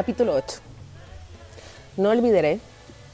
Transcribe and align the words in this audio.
Capítulo 0.00 0.34
8. 0.34 0.60
No 1.98 2.08
olvidaré, 2.08 2.58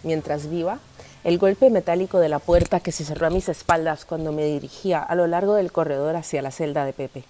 mientras 0.05 0.49
viva, 0.49 0.79
el 1.25 1.37
golpe 1.37 1.69
metálico 1.69 2.21
de 2.21 2.29
la 2.29 2.39
puerta 2.39 2.79
que 2.79 2.93
se 2.93 3.05
cerró 3.05 3.27
a 3.27 3.31
mis 3.31 3.49
espaldas 3.49 4.05
cuando 4.05 4.31
me 4.31 4.45
dirigía 4.45 5.03
a 5.03 5.17
lo 5.17 5.27
largo 5.27 5.55
del 5.55 5.73
corredor 5.73 6.15
hacia 6.15 6.43
la 6.43 6.53
celda 6.53 6.85
de 6.85 6.93
Pepe. 6.93 7.25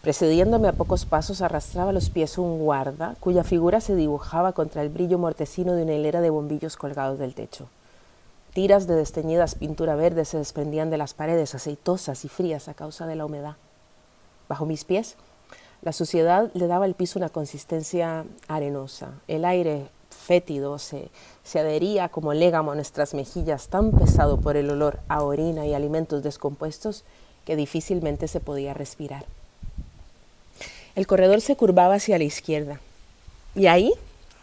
Precediéndome 0.00 0.68
a 0.68 0.72
pocos 0.72 1.04
pasos 1.04 1.42
arrastraba 1.42 1.92
los 1.92 2.08
pies 2.08 2.38
un 2.38 2.60
guarda 2.60 3.14
cuya 3.20 3.44
figura 3.44 3.82
se 3.82 3.94
dibujaba 3.94 4.52
contra 4.52 4.80
el 4.80 4.88
brillo 4.88 5.18
mortecino 5.18 5.74
de 5.74 5.82
una 5.82 5.92
hilera 5.92 6.22
de 6.22 6.30
bombillos 6.30 6.78
colgados 6.78 7.18
del 7.18 7.34
techo. 7.34 7.68
Tiras 8.54 8.86
de 8.86 8.94
desteñidas 8.94 9.54
pintura 9.54 9.96
verde 9.96 10.24
se 10.24 10.38
desprendían 10.38 10.88
de 10.88 10.96
las 10.96 11.12
paredes 11.12 11.54
aceitosas 11.54 12.24
y 12.24 12.30
frías 12.30 12.68
a 12.68 12.72
causa 12.72 13.06
de 13.06 13.16
la 13.16 13.26
humedad. 13.26 13.56
Bajo 14.48 14.64
mis 14.64 14.84
pies 14.84 15.16
la 15.82 15.92
suciedad 15.92 16.50
le 16.54 16.66
daba 16.66 16.84
al 16.84 16.94
piso 16.94 17.18
una 17.18 17.28
consistencia 17.28 18.24
arenosa. 18.48 19.12
El 19.28 19.44
aire 19.44 19.86
fétido 20.10 20.78
se, 20.78 21.08
se 21.44 21.60
adhería 21.60 22.08
como 22.08 22.34
légamo 22.34 22.72
a 22.72 22.74
nuestras 22.74 23.14
mejillas, 23.14 23.68
tan 23.68 23.92
pesado 23.92 24.40
por 24.40 24.56
el 24.56 24.70
olor 24.70 25.00
a 25.08 25.22
orina 25.22 25.66
y 25.66 25.74
alimentos 25.74 26.22
descompuestos 26.22 27.04
que 27.44 27.56
difícilmente 27.56 28.28
se 28.28 28.40
podía 28.40 28.74
respirar. 28.74 29.24
El 30.94 31.06
corredor 31.06 31.40
se 31.40 31.56
curvaba 31.56 31.94
hacia 31.94 32.18
la 32.18 32.24
izquierda 32.24 32.80
y 33.54 33.68
ahí 33.68 33.92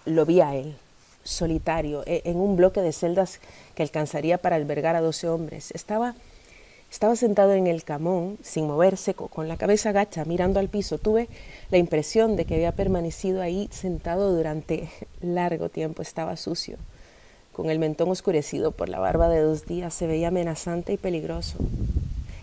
lo 0.06 0.26
vi 0.26 0.42
a 0.42 0.56
él, 0.56 0.76
solitario, 1.24 2.04
e, 2.06 2.22
en 2.26 2.38
un 2.38 2.56
bloque 2.56 2.82
de 2.82 2.94
celdas 2.94 3.40
que 3.76 3.84
alcanzaría 3.84 4.38
para 4.38 4.56
albergar 4.56 4.96
a 4.96 5.02
doce 5.02 5.28
hombres. 5.28 5.72
Estaba 5.72 6.16
estaba 6.92 7.16
sentado 7.16 7.54
en 7.54 7.68
el 7.68 7.84
camón, 7.84 8.38
sin 8.42 8.68
moverse, 8.68 9.14
con 9.14 9.48
la 9.48 9.58
cabeza 9.58 9.92
gacha, 9.92 10.24
mirando 10.26 10.60
al 10.60 10.70
piso. 10.70 10.98
Tuve 10.98 11.28
la 11.70 11.78
impresión 11.78 12.36
de 12.36 12.46
que 12.46 12.56
había 12.56 12.72
permanecido 12.72 13.42
ahí 13.42 13.68
sentado 13.72 14.34
durante 14.36 14.90
largo 15.22 15.70
tiempo. 15.70 16.02
Estaba 16.02 16.38
sucio. 16.38 16.78
Con 17.52 17.70
el 17.70 17.80
mentón 17.80 18.10
oscurecido 18.10 18.72
por 18.72 18.90
la 18.90 19.00
barba 19.00 19.30
de 19.30 19.42
dos 19.42 19.66
días, 19.66 19.94
se 19.94 20.08
veía 20.08 20.30
amenazante 20.30 20.94
y 20.94 20.98
peligroso. 20.98 21.58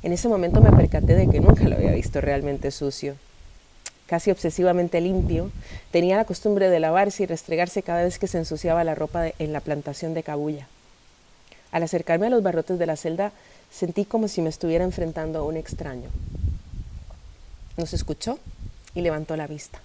En 0.03 0.13
ese 0.13 0.29
momento 0.29 0.61
me 0.61 0.73
percaté 0.73 1.15
de 1.15 1.29
que 1.29 1.41
nunca 1.41 1.69
lo 1.69 1.77
había 1.77 1.93
visto 1.93 2.21
realmente 2.21 2.71
sucio. 2.71 3.15
Casi 4.07 4.31
obsesivamente 4.31 5.01
limpio, 5.01 5.51
tenía 5.91 6.17
la 6.17 6.25
costumbre 6.25 6.69
de 6.69 6.81
lavarse 6.81 7.23
y 7.23 7.27
restregarse 7.27 7.83
cada 7.83 8.03
vez 8.03 8.19
que 8.19 8.27
se 8.27 8.39
ensuciaba 8.39 8.85
la 8.85 8.95
ropa 8.95 9.29
en 9.39 9.53
la 9.53 9.61
plantación 9.61 10.13
de 10.13 10.23
cabulla. 10.23 10.67
Al 11.71 11.83
acercarme 11.83 12.27
a 12.27 12.31
los 12.31 12.43
barrotes 12.43 12.79
de 12.79 12.87
la 12.87 12.97
celda, 12.97 13.33
Sentí 13.73 14.05
como 14.05 14.29
si 14.29 14.43
me 14.43 14.51
estuviera 14.51 14.85
enfrentando 14.85 15.39
a 15.39 15.45
un 15.45 15.57
extraño. 15.57 16.11
Nos 17.79 17.95
escuchó 17.95 18.39
y 18.95 19.01
levantó 19.01 19.35
la 19.35 19.47
vista. 19.47 19.81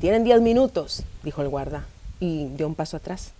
Tienen 0.00 0.24
diez 0.24 0.40
minutos, 0.40 1.04
dijo 1.22 1.40
el 1.42 1.48
guarda, 1.48 1.86
y 2.18 2.46
dio 2.46 2.66
un 2.66 2.74
paso 2.74 2.96
atrás. 2.96 3.30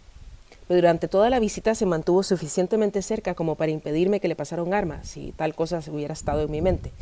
Pero 0.68 0.78
durante 0.78 1.08
toda 1.08 1.30
la 1.30 1.40
visita 1.40 1.74
se 1.74 1.84
mantuvo 1.84 2.22
suficientemente 2.22 3.02
cerca 3.02 3.34
como 3.34 3.56
para 3.56 3.72
impedirme 3.72 4.20
que 4.20 4.28
le 4.28 4.36
pasara 4.36 4.62
un 4.62 4.72
arma, 4.72 5.02
si 5.02 5.32
tal 5.32 5.54
cosa 5.54 5.82
hubiera 5.90 6.14
estado 6.14 6.42
en 6.42 6.50
mi 6.50 6.60
mente. 6.60 6.92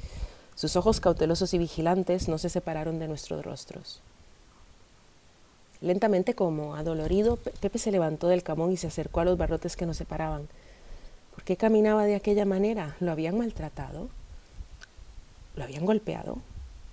Sus 0.55 0.75
ojos 0.75 1.01
cautelosos 1.01 1.53
y 1.53 1.59
vigilantes 1.59 2.29
no 2.29 2.39
se 2.39 2.49
separaron 2.49 2.99
de 2.99 3.09
nuestros 3.09 3.45
rostros. 3.45 4.01
Lentamente, 5.83 6.35
como 6.35 6.77
adolorido, 6.77 7.37
Pepe 7.37 7.79
se 7.79 7.93
levantó 7.93 8.29
del 8.29 8.43
camón 8.43 8.73
y 8.73 8.79
se 8.79 8.87
acercó 8.87 9.21
a 9.21 9.25
los 9.25 9.37
barrotes 9.37 9.77
que 9.77 9.87
nos 9.87 9.99
separaban. 9.99 10.49
¿Por 11.49 11.57
qué 11.57 11.61
caminaba 11.61 12.05
de 12.05 12.15
aquella 12.15 12.45
manera? 12.45 12.95
¿Lo 13.01 13.11
habían 13.11 13.39
maltratado? 13.39 14.11
¿Lo 15.57 15.65
habían 15.65 15.87
golpeado 15.87 16.37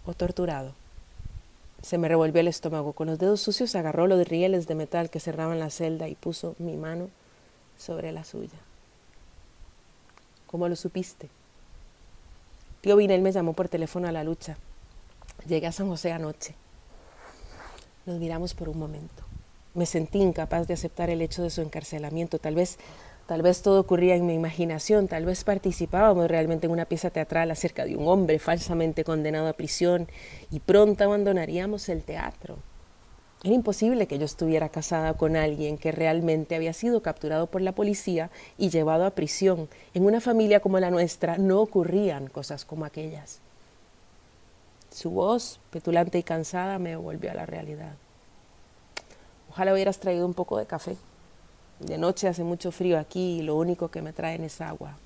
o 0.05 0.13
torturado? 0.13 0.71
Se 1.81 1.97
me 1.97 2.07
revolvió 2.07 2.39
el 2.39 2.47
estómago. 2.47 2.93
Con 2.93 3.07
los 3.07 3.19
dedos 3.19 3.41
sucios 3.41 3.75
agarró 3.75 4.07
los 4.07 4.25
rieles 4.25 4.65
de 4.65 4.75
metal 4.75 5.09
que 5.09 5.19
cerraban 5.19 5.59
la 5.59 5.69
celda 5.69 6.07
y 6.07 6.15
puso 6.15 6.55
mi 6.57 6.77
mano 6.77 7.09
sobre 7.77 8.13
la 8.13 8.23
suya. 8.23 8.57
¿Cómo 10.47 10.69
lo 10.69 10.77
supiste? 10.77 11.27
Tío 12.79 12.95
Vinel 12.95 13.21
me 13.21 13.33
llamó 13.33 13.51
por 13.51 13.67
teléfono 13.67 14.07
a 14.07 14.13
la 14.13 14.23
lucha. 14.23 14.55
Llegué 15.45 15.67
a 15.67 15.73
San 15.73 15.89
José 15.89 16.13
anoche. 16.13 16.55
Nos 18.05 18.19
miramos 18.19 18.53
por 18.53 18.69
un 18.69 18.79
momento. 18.79 19.21
Me 19.73 19.85
sentí 19.85 20.19
incapaz 20.19 20.65
de 20.65 20.75
aceptar 20.75 21.09
el 21.09 21.21
hecho 21.21 21.43
de 21.43 21.49
su 21.49 21.59
encarcelamiento. 21.59 22.39
Tal 22.39 22.55
vez 22.55 22.77
Tal 23.27 23.41
vez 23.41 23.63
todo 23.63 23.79
ocurría 23.79 24.15
en 24.15 24.27
mi 24.27 24.35
imaginación, 24.35 25.07
tal 25.07 25.25
vez 25.25 25.43
participábamos 25.43 26.27
realmente 26.27 26.67
en 26.67 26.71
una 26.71 26.85
pieza 26.85 27.09
teatral 27.09 27.49
acerca 27.49 27.83
de 27.83 27.95
un 27.95 28.07
hombre 28.07 28.37
falsamente 28.37 29.03
condenado 29.03 29.47
a 29.47 29.53
prisión 29.53 30.07
y 30.51 30.59
pronto 30.59 31.03
abandonaríamos 31.03 31.89
el 31.89 32.03
teatro. 32.03 32.57
Era 33.43 33.55
imposible 33.55 34.07
que 34.07 34.19
yo 34.19 34.25
estuviera 34.25 34.69
casada 34.69 35.13
con 35.15 35.35
alguien 35.35 35.77
que 35.77 35.91
realmente 35.91 36.55
había 36.55 36.73
sido 36.73 37.01
capturado 37.01 37.47
por 37.47 37.61
la 37.61 37.73
policía 37.73 38.29
y 38.57 38.69
llevado 38.69 39.05
a 39.05 39.11
prisión. 39.11 39.69
En 39.93 40.05
una 40.05 40.21
familia 40.21 40.59
como 40.59 40.79
la 40.79 40.91
nuestra 40.91 41.37
no 41.37 41.61
ocurrían 41.61 42.27
cosas 42.27 42.63
como 42.63 42.85
aquellas. 42.85 43.39
Su 44.91 45.11
voz, 45.11 45.59
petulante 45.71 46.17
y 46.19 46.23
cansada, 46.23 46.79
me 46.79 46.95
volvió 46.95 47.31
a 47.31 47.35
la 47.35 47.45
realidad. 47.45 47.95
Ojalá 49.49 49.73
hubieras 49.73 49.99
traído 49.99 50.25
un 50.25 50.33
poco 50.33 50.57
de 50.57 50.65
café. 50.65 50.95
De 51.79 51.97
noche 51.97 52.27
hace 52.27 52.43
mucho 52.43 52.71
frío 52.71 52.97
aquí 52.97 53.39
y 53.39 53.41
lo 53.41 53.55
único 53.55 53.89
que 53.89 54.01
me 54.01 54.13
traen 54.13 54.43
es 54.43 54.61
agua. 54.61 54.97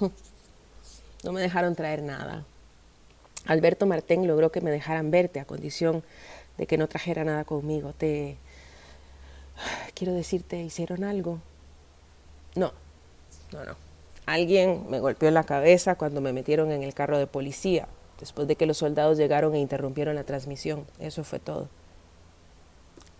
no 1.24 1.32
me 1.32 1.40
dejaron 1.40 1.74
traer 1.74 2.02
nada. 2.02 2.44
Alberto 3.46 3.86
Martén 3.86 4.26
logró 4.26 4.50
que 4.50 4.60
me 4.60 4.70
dejaran 4.70 5.10
verte 5.10 5.40
a 5.40 5.44
condición 5.44 6.02
de 6.56 6.66
que 6.66 6.78
no 6.78 6.88
trajera 6.88 7.24
nada 7.24 7.44
conmigo. 7.44 7.92
Te... 7.92 8.36
Quiero 9.94 10.14
decirte, 10.14 10.62
¿hicieron 10.62 11.04
algo? 11.04 11.40
No, 12.54 12.72
no, 13.52 13.64
no. 13.64 13.76
Alguien 14.26 14.88
me 14.88 15.00
golpeó 15.00 15.28
en 15.28 15.34
la 15.34 15.44
cabeza 15.44 15.96
cuando 15.96 16.20
me 16.20 16.32
metieron 16.32 16.72
en 16.72 16.82
el 16.82 16.94
carro 16.94 17.18
de 17.18 17.26
policía, 17.26 17.86
después 18.18 18.48
de 18.48 18.56
que 18.56 18.64
los 18.64 18.78
soldados 18.78 19.18
llegaron 19.18 19.54
e 19.54 19.60
interrumpieron 19.60 20.14
la 20.14 20.24
transmisión. 20.24 20.86
Eso 20.98 21.24
fue 21.24 21.40
todo. 21.40 21.68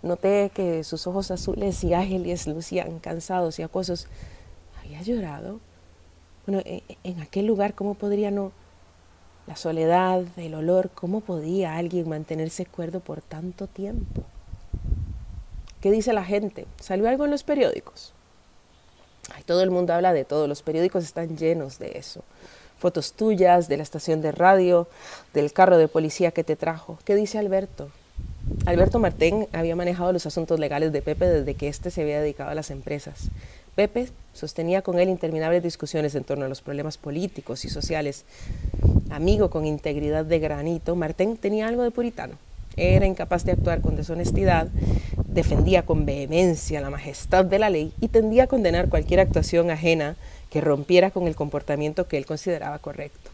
Noté 0.04 0.50
que 0.52 0.84
sus 0.84 1.06
ojos 1.06 1.30
azules 1.30 1.82
y 1.82 1.94
ágiles 1.94 2.46
lucían 2.46 2.98
cansados 2.98 3.58
y 3.58 3.62
acosos. 3.62 4.06
Había 4.78 5.00
llorado. 5.00 5.60
Bueno, 6.46 6.60
e, 6.66 6.82
e, 6.86 6.98
en 7.04 7.22
aquel 7.22 7.46
lugar, 7.46 7.72
¿cómo 7.72 7.94
podría 7.94 8.30
no? 8.30 8.52
La 9.46 9.56
soledad, 9.56 10.22
el 10.36 10.54
olor, 10.54 10.90
¿cómo 10.94 11.22
podía 11.22 11.76
alguien 11.76 12.06
mantenerse 12.06 12.66
cuerdo 12.66 13.00
por 13.00 13.22
tanto 13.22 13.66
tiempo? 13.66 14.24
¿Qué 15.80 15.90
dice 15.90 16.12
la 16.12 16.24
gente? 16.24 16.66
¿Salió 16.80 17.08
algo 17.08 17.24
en 17.24 17.30
los 17.30 17.42
periódicos? 17.42 18.12
Ay, 19.34 19.42
todo 19.44 19.62
el 19.62 19.70
mundo 19.70 19.94
habla 19.94 20.12
de 20.12 20.26
todo, 20.26 20.46
los 20.46 20.62
periódicos 20.62 21.02
están 21.02 21.38
llenos 21.38 21.78
de 21.78 21.96
eso. 21.96 22.24
Fotos 22.78 23.14
tuyas, 23.14 23.68
de 23.68 23.78
la 23.78 23.82
estación 23.82 24.20
de 24.20 24.32
radio, 24.32 24.86
del 25.32 25.50
carro 25.54 25.78
de 25.78 25.88
policía 25.88 26.30
que 26.30 26.44
te 26.44 26.56
trajo. 26.56 26.98
¿Qué 27.06 27.14
dice 27.14 27.38
Alberto? 27.38 27.88
Alberto 28.66 28.98
Martén 28.98 29.46
había 29.52 29.76
manejado 29.76 30.12
los 30.12 30.24
asuntos 30.24 30.58
legales 30.58 30.90
de 30.90 31.02
Pepe 31.02 31.26
desde 31.26 31.54
que 31.54 31.68
éste 31.68 31.90
se 31.90 32.00
había 32.00 32.20
dedicado 32.20 32.48
a 32.50 32.54
las 32.54 32.70
empresas. 32.70 33.28
Pepe 33.74 34.08
sostenía 34.32 34.80
con 34.80 34.98
él 34.98 35.10
interminables 35.10 35.62
discusiones 35.62 36.14
en 36.14 36.24
torno 36.24 36.46
a 36.46 36.48
los 36.48 36.62
problemas 36.62 36.96
políticos 36.96 37.66
y 37.66 37.68
sociales. 37.68 38.24
Amigo 39.10 39.50
con 39.50 39.66
integridad 39.66 40.24
de 40.24 40.38
granito, 40.38 40.96
Martén 40.96 41.36
tenía 41.36 41.68
algo 41.68 41.82
de 41.82 41.90
puritano. 41.90 42.36
Era 42.76 43.04
incapaz 43.04 43.44
de 43.44 43.52
actuar 43.52 43.82
con 43.82 43.96
deshonestidad, 43.96 44.68
defendía 45.26 45.84
con 45.84 46.06
vehemencia 46.06 46.80
la 46.80 46.90
majestad 46.90 47.44
de 47.44 47.58
la 47.58 47.68
ley 47.68 47.92
y 48.00 48.08
tendía 48.08 48.44
a 48.44 48.48
condenar 48.48 48.88
cualquier 48.88 49.20
actuación 49.20 49.70
ajena 49.70 50.16
que 50.50 50.62
rompiera 50.62 51.10
con 51.10 51.26
el 51.26 51.36
comportamiento 51.36 52.08
que 52.08 52.16
él 52.16 52.24
consideraba 52.24 52.78
correcto. 52.78 53.30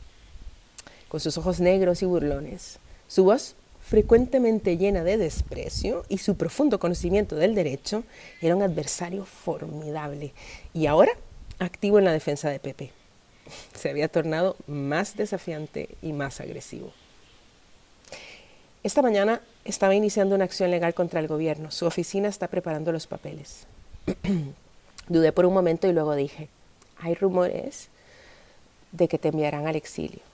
Con 1.08 1.20
sus 1.20 1.38
ojos 1.38 1.60
negros 1.60 2.02
y 2.02 2.06
burlones, 2.06 2.78
su 3.06 3.24
voz 3.24 3.54
frecuentemente 3.90 4.76
llena 4.76 5.02
de 5.02 5.16
desprecio 5.16 6.04
y 6.08 6.18
su 6.18 6.36
profundo 6.36 6.78
conocimiento 6.78 7.34
del 7.34 7.56
derecho, 7.56 8.04
era 8.40 8.54
un 8.54 8.62
adversario 8.62 9.24
formidable 9.24 10.32
y 10.72 10.86
ahora 10.86 11.10
activo 11.58 11.98
en 11.98 12.04
la 12.04 12.12
defensa 12.12 12.48
de 12.48 12.60
Pepe. 12.60 12.92
Se 13.74 13.90
había 13.90 14.06
tornado 14.06 14.54
más 14.68 15.16
desafiante 15.16 15.88
y 16.02 16.12
más 16.12 16.40
agresivo. 16.40 16.92
Esta 18.84 19.02
mañana 19.02 19.40
estaba 19.64 19.96
iniciando 19.96 20.36
una 20.36 20.44
acción 20.44 20.70
legal 20.70 20.94
contra 20.94 21.18
el 21.18 21.26
gobierno. 21.26 21.72
Su 21.72 21.86
oficina 21.86 22.28
está 22.28 22.46
preparando 22.46 22.92
los 22.92 23.08
papeles. 23.08 23.66
Dudé 25.08 25.32
por 25.32 25.46
un 25.46 25.52
momento 25.52 25.88
y 25.88 25.92
luego 25.92 26.14
dije, 26.14 26.48
hay 27.00 27.14
rumores 27.16 27.88
de 28.92 29.08
que 29.08 29.18
te 29.18 29.30
enviarán 29.30 29.66
al 29.66 29.74
exilio. 29.74 30.29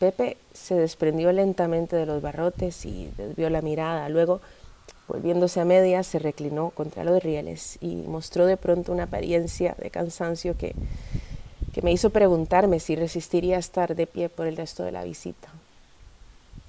Pepe 0.00 0.38
se 0.54 0.76
desprendió 0.76 1.30
lentamente 1.30 1.94
de 1.94 2.06
los 2.06 2.22
barrotes 2.22 2.86
y 2.86 3.12
desvió 3.18 3.50
la 3.50 3.60
mirada. 3.60 4.08
Luego, 4.08 4.40
volviéndose 5.06 5.60
a 5.60 5.66
medias, 5.66 6.06
se 6.06 6.18
reclinó 6.18 6.70
contra 6.70 7.04
los 7.04 7.22
rieles 7.22 7.76
y 7.82 7.96
mostró 7.96 8.46
de 8.46 8.56
pronto 8.56 8.92
una 8.92 9.02
apariencia 9.02 9.76
de 9.78 9.90
cansancio 9.90 10.56
que, 10.56 10.74
que 11.74 11.82
me 11.82 11.92
hizo 11.92 12.08
preguntarme 12.08 12.80
si 12.80 12.96
resistiría 12.96 13.56
a 13.56 13.58
estar 13.58 13.94
de 13.94 14.06
pie 14.06 14.30
por 14.30 14.46
el 14.46 14.56
resto 14.56 14.84
de 14.84 14.92
la 14.92 15.04
visita. 15.04 15.48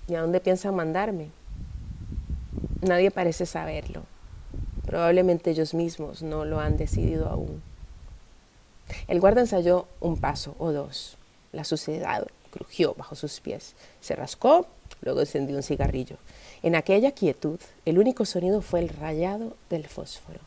¿Y 0.10 0.16
a 0.16 0.22
dónde 0.22 0.42
piensan 0.42 0.75
mandarme? 0.75 1.30
Nadie 2.81 3.12
parece 3.12 3.45
saberlo. 3.45 4.04
Probablemente 4.86 5.51
ellos 5.51 5.74
mismos 5.74 6.22
no 6.22 6.44
lo 6.44 6.60
han 6.60 6.75
decidido 6.75 7.30
aún. 7.30 7.63
El 9.07 9.22
guarda 9.22 9.39
ensayó 9.39 9.88
un 10.01 10.18
paso 10.18 10.54
o 10.60 10.74
dos. 10.74 11.16
La 11.54 11.63
suciedad 11.63 12.28
crujió 12.51 12.94
bajo 12.95 13.15
sus 13.15 13.39
pies. 13.39 13.74
Se 14.01 14.15
rascó, 14.15 14.68
luego 15.01 15.21
encendió 15.21 15.56
un 15.56 15.63
cigarrillo. 15.63 16.18
En 16.63 16.75
aquella 16.75 17.12
quietud, 17.12 17.59
el 17.86 17.98
único 17.98 18.25
sonido 18.25 18.62
fue 18.62 18.81
el 18.81 18.89
rayado 18.89 19.56
del 19.69 19.88
fósforo. 19.88 20.39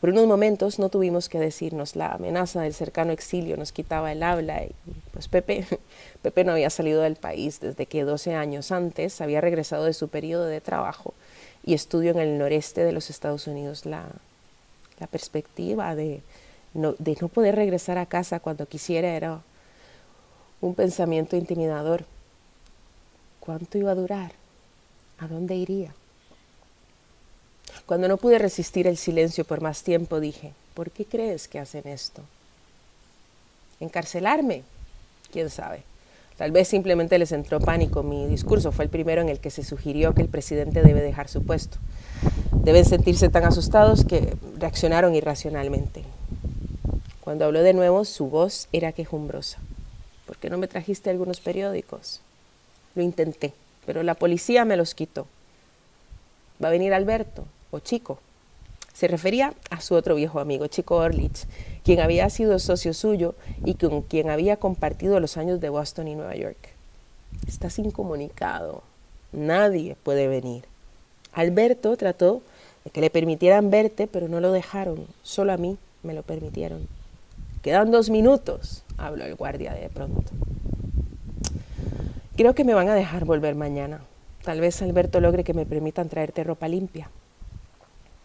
Por 0.00 0.10
unos 0.10 0.28
momentos 0.28 0.78
no 0.78 0.90
tuvimos 0.90 1.28
que 1.28 1.40
decirnos, 1.40 1.96
la 1.96 2.12
amenaza 2.12 2.60
del 2.60 2.72
cercano 2.72 3.10
exilio 3.10 3.56
nos 3.56 3.72
quitaba 3.72 4.12
el 4.12 4.22
habla 4.22 4.62
y 4.62 4.70
pues 5.12 5.26
Pepe, 5.26 5.66
Pepe 6.22 6.44
no 6.44 6.52
había 6.52 6.70
salido 6.70 7.02
del 7.02 7.16
país 7.16 7.58
desde 7.58 7.86
que 7.86 8.04
12 8.04 8.34
años 8.34 8.70
antes 8.70 9.20
había 9.20 9.40
regresado 9.40 9.84
de 9.84 9.94
su 9.94 10.08
periodo 10.08 10.44
de 10.44 10.60
trabajo 10.60 11.14
y 11.64 11.74
estudio 11.74 12.12
en 12.12 12.20
el 12.20 12.38
noreste 12.38 12.84
de 12.84 12.92
los 12.92 13.10
Estados 13.10 13.48
Unidos. 13.48 13.86
La, 13.86 14.04
la 15.00 15.08
perspectiva 15.08 15.96
de 15.96 16.22
no, 16.74 16.94
de 16.98 17.16
no 17.20 17.26
poder 17.28 17.56
regresar 17.56 17.98
a 17.98 18.06
casa 18.06 18.38
cuando 18.38 18.66
quisiera 18.66 19.08
era 19.16 19.40
un 20.60 20.74
pensamiento 20.74 21.36
intimidador. 21.36 22.04
¿Cuánto 23.40 23.78
iba 23.78 23.92
a 23.92 23.94
durar? 23.94 24.32
¿A 25.18 25.26
dónde 25.26 25.54
iría? 25.54 25.94
Cuando 27.86 28.08
no 28.08 28.16
pude 28.16 28.38
resistir 28.38 28.86
el 28.86 28.96
silencio 28.96 29.44
por 29.44 29.60
más 29.60 29.82
tiempo, 29.82 30.20
dije, 30.20 30.52
¿por 30.74 30.90
qué 30.90 31.04
crees 31.04 31.48
que 31.48 31.58
hacen 31.58 31.86
esto? 31.88 32.22
¿Encarcelarme? 33.80 34.62
¿Quién 35.32 35.48
sabe? 35.48 35.82
Tal 36.36 36.52
vez 36.52 36.68
simplemente 36.68 37.18
les 37.18 37.32
entró 37.32 37.60
pánico. 37.60 38.02
Mi 38.02 38.26
discurso 38.26 38.72
fue 38.72 38.84
el 38.84 38.90
primero 38.90 39.22
en 39.22 39.28
el 39.28 39.40
que 39.40 39.50
se 39.50 39.64
sugirió 39.64 40.14
que 40.14 40.22
el 40.22 40.28
presidente 40.28 40.82
debe 40.82 41.02
dejar 41.02 41.28
su 41.28 41.42
puesto. 41.44 41.78
Deben 42.52 42.84
sentirse 42.84 43.28
tan 43.28 43.44
asustados 43.44 44.04
que 44.04 44.36
reaccionaron 44.56 45.14
irracionalmente. 45.14 46.04
Cuando 47.22 47.44
habló 47.44 47.62
de 47.62 47.72
nuevo, 47.72 48.04
su 48.04 48.28
voz 48.28 48.68
era 48.72 48.92
quejumbrosa. 48.92 49.58
¿Por 50.28 50.36
qué 50.36 50.50
no 50.50 50.58
me 50.58 50.68
trajiste 50.68 51.08
algunos 51.08 51.40
periódicos? 51.40 52.20
Lo 52.94 53.02
intenté, 53.02 53.54
pero 53.86 54.02
la 54.02 54.14
policía 54.14 54.66
me 54.66 54.76
los 54.76 54.94
quitó. 54.94 55.26
Va 56.62 56.68
a 56.68 56.70
venir 56.70 56.92
Alberto 56.92 57.46
o 57.70 57.78
Chico. 57.78 58.18
Se 58.92 59.08
refería 59.08 59.54
a 59.70 59.80
su 59.80 59.94
otro 59.94 60.16
viejo 60.16 60.38
amigo, 60.38 60.66
Chico 60.66 60.96
Orlich, 60.96 61.46
quien 61.82 62.00
había 62.00 62.28
sido 62.28 62.58
socio 62.58 62.92
suyo 62.92 63.36
y 63.64 63.76
con 63.76 64.02
quien 64.02 64.28
había 64.28 64.58
compartido 64.58 65.18
los 65.18 65.38
años 65.38 65.62
de 65.62 65.70
Boston 65.70 66.08
y 66.08 66.14
Nueva 66.14 66.36
York. 66.36 66.58
Estás 67.46 67.78
incomunicado. 67.78 68.82
Nadie 69.32 69.96
puede 70.02 70.28
venir. 70.28 70.64
Alberto 71.32 71.96
trató 71.96 72.42
de 72.84 72.90
que 72.90 73.00
le 73.00 73.08
permitieran 73.08 73.70
verte, 73.70 74.06
pero 74.06 74.28
no 74.28 74.40
lo 74.40 74.52
dejaron. 74.52 75.06
Solo 75.22 75.54
a 75.54 75.56
mí 75.56 75.78
me 76.02 76.12
lo 76.12 76.22
permitieron. 76.22 76.86
Quedan 77.68 77.90
dos 77.90 78.08
minutos, 78.08 78.82
habló 78.96 79.26
el 79.26 79.34
guardia 79.34 79.74
de 79.74 79.90
pronto. 79.90 80.32
Creo 82.34 82.54
que 82.54 82.64
me 82.64 82.72
van 82.72 82.88
a 82.88 82.94
dejar 82.94 83.26
volver 83.26 83.56
mañana. 83.56 84.00
Tal 84.42 84.58
vez 84.58 84.80
Alberto 84.80 85.20
logre 85.20 85.44
que 85.44 85.52
me 85.52 85.66
permitan 85.66 86.08
traerte 86.08 86.44
ropa 86.44 86.66
limpia. 86.66 87.10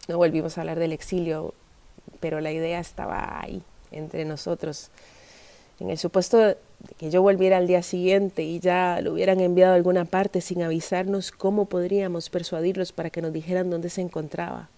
No 0.07 0.15
volvimos 0.15 0.57
a 0.57 0.61
hablar 0.61 0.79
del 0.79 0.93
exilio, 0.93 1.53
pero 2.21 2.39
la 2.39 2.53
idea 2.53 2.79
estaba 2.79 3.41
ahí, 3.41 3.61
entre 3.91 4.23
nosotros. 4.23 4.91
En 5.81 5.89
el 5.89 5.97
supuesto 5.97 6.37
de 6.37 6.55
que 6.97 7.11
yo 7.11 7.21
volviera 7.21 7.57
al 7.57 7.67
día 7.67 7.83
siguiente 7.83 8.43
y 8.43 8.61
ya 8.61 9.01
lo 9.01 9.11
hubieran 9.11 9.41
enviado 9.41 9.73
a 9.73 9.75
alguna 9.75 10.05
parte 10.05 10.39
sin 10.39 10.63
avisarnos, 10.63 11.31
¿cómo 11.31 11.65
podríamos 11.65 12.29
persuadirlos 12.29 12.93
para 12.93 13.09
que 13.09 13.21
nos 13.21 13.33
dijeran 13.33 13.69
dónde 13.69 13.89
se 13.89 13.99
encontraba? 13.99 14.69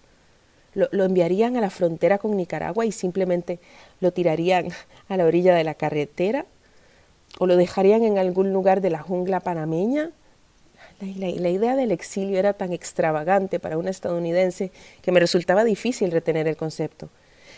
Lo, 0.76 1.04
enviarían 1.04 1.56
a 1.56 1.62
la 1.62 1.70
frontera 1.70 2.18
con 2.18 2.36
Nicaragua 2.36 2.84
y 2.84 2.92
simplemente 2.92 3.58
lo 4.00 4.12
tirarían 4.12 4.68
a 5.08 5.16
la 5.16 5.24
orilla 5.24 5.54
de 5.54 5.64
la 5.64 5.74
carretera? 5.74 6.44
¿O 7.38 7.46
lo 7.46 7.56
dejarían 7.56 8.04
en 8.04 8.18
algún 8.18 8.52
lugar 8.52 8.82
de 8.82 8.90
la 8.90 9.00
jungla 9.00 9.40
panameña? 9.40 10.10
La, 11.00 11.28
la, 11.28 11.48
idea 11.48 11.76
del 11.76 11.92
exilio 11.92 12.38
era 12.38 12.52
tan 12.52 12.74
extravagante 12.74 13.58
para 13.58 13.78
una 13.78 13.88
estadounidense 13.88 14.70
que 15.00 15.12
me 15.12 15.20
resultaba 15.20 15.64
difícil 15.64 16.10
retener 16.10 16.46
el 16.46 16.58
concepto. 16.58 17.08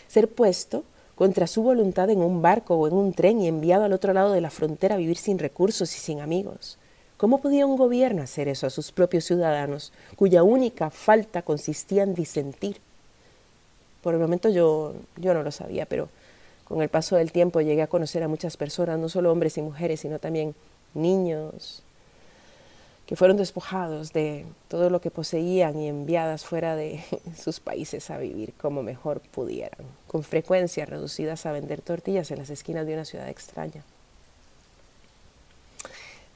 Ser 0.07 0.29
puesto 0.29 0.85
contra 1.15 1.47
su 1.47 1.61
voluntad 1.61 2.09
en 2.09 2.19
un 2.19 2.41
barco 2.41 2.75
o 2.75 2.87
en 2.87 2.93
un 2.93 3.11
tren 3.11 3.41
y 3.41 3.49
enviado 3.49 3.83
al 3.83 3.91
otro 3.91 4.13
lado 4.13 4.31
de 4.31 4.39
la 4.39 4.49
frontera 4.49 4.95
a 4.95 4.97
vivir 4.97 5.17
sin 5.17 5.39
recursos 5.39 5.93
y 5.93 5.99
sin 5.99 6.21
amigos. 6.21 6.77
¿Cómo 7.17 7.41
podía 7.41 7.65
un 7.65 7.75
gobierno 7.75 8.21
hacer 8.21 8.47
eso 8.47 8.65
a 8.65 8.69
sus 8.69 8.93
propios 8.93 9.25
ciudadanos, 9.25 9.91
cuya 10.15 10.41
única 10.41 10.89
falta 10.89 11.41
consistía 11.41 12.03
en 12.03 12.13
disentir? 12.13 12.79
Por 14.01 14.13
el 14.13 14.19
momento 14.19 14.49
yo, 14.49 14.93
yo 15.17 15.33
no 15.33 15.43
lo 15.43 15.51
sabía, 15.51 15.85
pero 15.85 16.09
con 16.65 16.81
el 16.81 16.89
paso 16.89 17.15
del 17.15 17.31
tiempo 17.31 17.61
llegué 17.61 17.81
a 17.81 17.87
conocer 17.87 18.23
a 18.23 18.27
muchas 18.27 18.55
personas, 18.55 18.99
no 18.99 19.09
solo 19.09 19.31
hombres 19.31 19.57
y 19.57 19.61
mujeres, 19.61 20.01
sino 20.01 20.19
también 20.19 20.55
niños, 20.93 21.83
que 23.09 23.15
fueron 23.15 23.37
despojados 23.37 24.13
de 24.13 24.45
todo 24.67 24.91
lo 24.91 25.01
que 25.01 25.09
poseían 25.09 25.79
y 25.79 25.87
enviadas 25.87 26.45
fuera 26.45 26.75
de 26.75 27.03
sus 27.35 27.59
países 27.59 28.11
a 28.11 28.19
vivir 28.19 28.53
como 28.53 28.83
mejor 28.83 29.19
pudieran, 29.19 29.83
con 30.07 30.23
frecuencia 30.23 30.85
reducidas 30.85 31.47
a 31.47 31.51
vender 31.51 31.81
tortillas 31.81 32.29
en 32.29 32.37
las 32.37 32.51
esquinas 32.51 32.85
de 32.85 32.93
una 32.93 33.05
ciudad 33.05 33.27
extraña. 33.27 33.83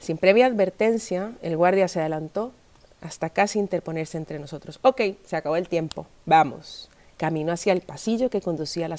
Sin 0.00 0.18
previa 0.18 0.46
advertencia, 0.46 1.32
el 1.42 1.56
guardia 1.56 1.86
se 1.86 2.00
adelantó 2.00 2.52
hasta 3.00 3.30
casi 3.30 3.60
interponerse 3.60 4.18
entre 4.18 4.40
nosotros. 4.40 4.80
Ok, 4.82 5.00
se 5.24 5.36
acabó 5.36 5.54
el 5.54 5.68
tiempo, 5.68 6.06
vamos. 6.26 6.90
Caminó 7.24 7.52
hacia 7.52 7.72
el 7.72 7.80
pasillo 7.80 8.28
que 8.28 8.42
conducía 8.42 8.84
a 8.84 8.88
la 8.90 8.98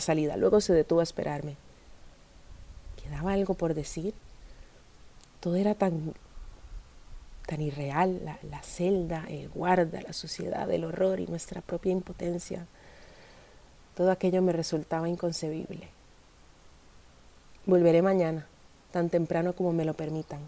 salida. 0.00 0.36
Luego 0.36 0.60
se 0.60 0.72
detuvo 0.72 0.98
a 0.98 1.04
esperarme. 1.04 1.54
¿Quedaba 3.00 3.34
algo 3.34 3.54
por 3.54 3.74
decir? 3.74 4.14
Todo 5.38 5.54
era 5.54 5.76
tan 5.76 6.12
tan 7.46 7.60
irreal, 7.60 8.20
la, 8.24 8.36
la, 8.50 8.60
celda, 8.62 9.26
el 9.28 9.48
guarda, 9.48 10.02
la 10.02 10.12
suciedad, 10.12 10.68
el 10.72 10.82
horror 10.82 11.20
y 11.20 11.28
nuestra 11.28 11.60
propia 11.60 11.92
impotencia. 11.92 12.66
Todo 13.94 14.10
aquello 14.10 14.42
me 14.42 14.52
resultaba 14.52 15.08
inconcebible. 15.08 15.88
Volveré 17.64 18.02
mañana, 18.02 18.48
tan 18.90 19.08
temprano 19.08 19.52
como 19.52 19.72
me 19.72 19.84
lo 19.84 19.94
permitan. 19.94 20.40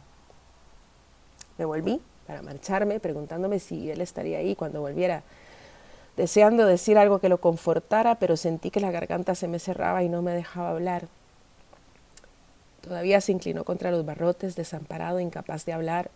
Me 1.58 1.64
volví 1.64 2.00
para 2.26 2.42
marcharme, 2.42 2.98
preguntándome 2.98 3.60
si 3.60 3.88
él 3.88 4.00
estaría 4.00 4.38
ahí 4.38 4.56
cuando 4.56 4.80
volviera, 4.80 5.22
deseando 6.16 6.66
decir 6.66 6.98
algo 6.98 7.18
que 7.18 7.28
lo 7.28 7.38
confortara, 7.38 8.16
pero 8.16 8.36
sentí 8.36 8.70
que 8.70 8.80
la 8.80 8.90
garganta 8.90 9.34
se 9.34 9.48
me 9.48 9.58
cerraba 9.58 10.02
y 10.02 10.08
no 10.08 10.22
me 10.22 10.32
dejaba 10.32 10.70
hablar. 10.70 11.08
Todavía 12.82 13.20
se 13.20 13.32
inclinó 13.32 13.64
contra 13.64 13.90
los 13.90 14.04
barrotes, 14.04 14.56
desamparado, 14.56 15.20
incapaz 15.20 15.64
de 15.64 15.72
hablar, 15.72 16.10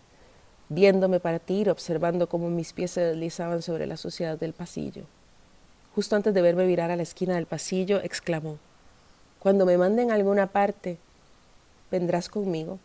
viéndome 0.68 1.20
partir, 1.20 1.70
observando 1.70 2.28
cómo 2.28 2.50
mis 2.50 2.72
pies 2.72 2.90
se 2.90 3.00
deslizaban 3.00 3.62
sobre 3.62 3.86
la 3.86 3.96
suciedad 3.96 4.38
del 4.38 4.52
pasillo. 4.52 5.04
Justo 5.94 6.16
antes 6.16 6.34
de 6.34 6.42
verme 6.42 6.66
virar 6.66 6.90
a 6.90 6.96
la 6.96 7.04
esquina 7.04 7.36
del 7.36 7.46
pasillo, 7.46 8.00
exclamó, 8.02 8.58
Cuando 9.38 9.64
me 9.64 9.78
manden 9.78 10.10
a 10.10 10.14
alguna 10.14 10.48
parte, 10.48 10.98
¿vendrás 11.90 12.28
conmigo? 12.28 12.80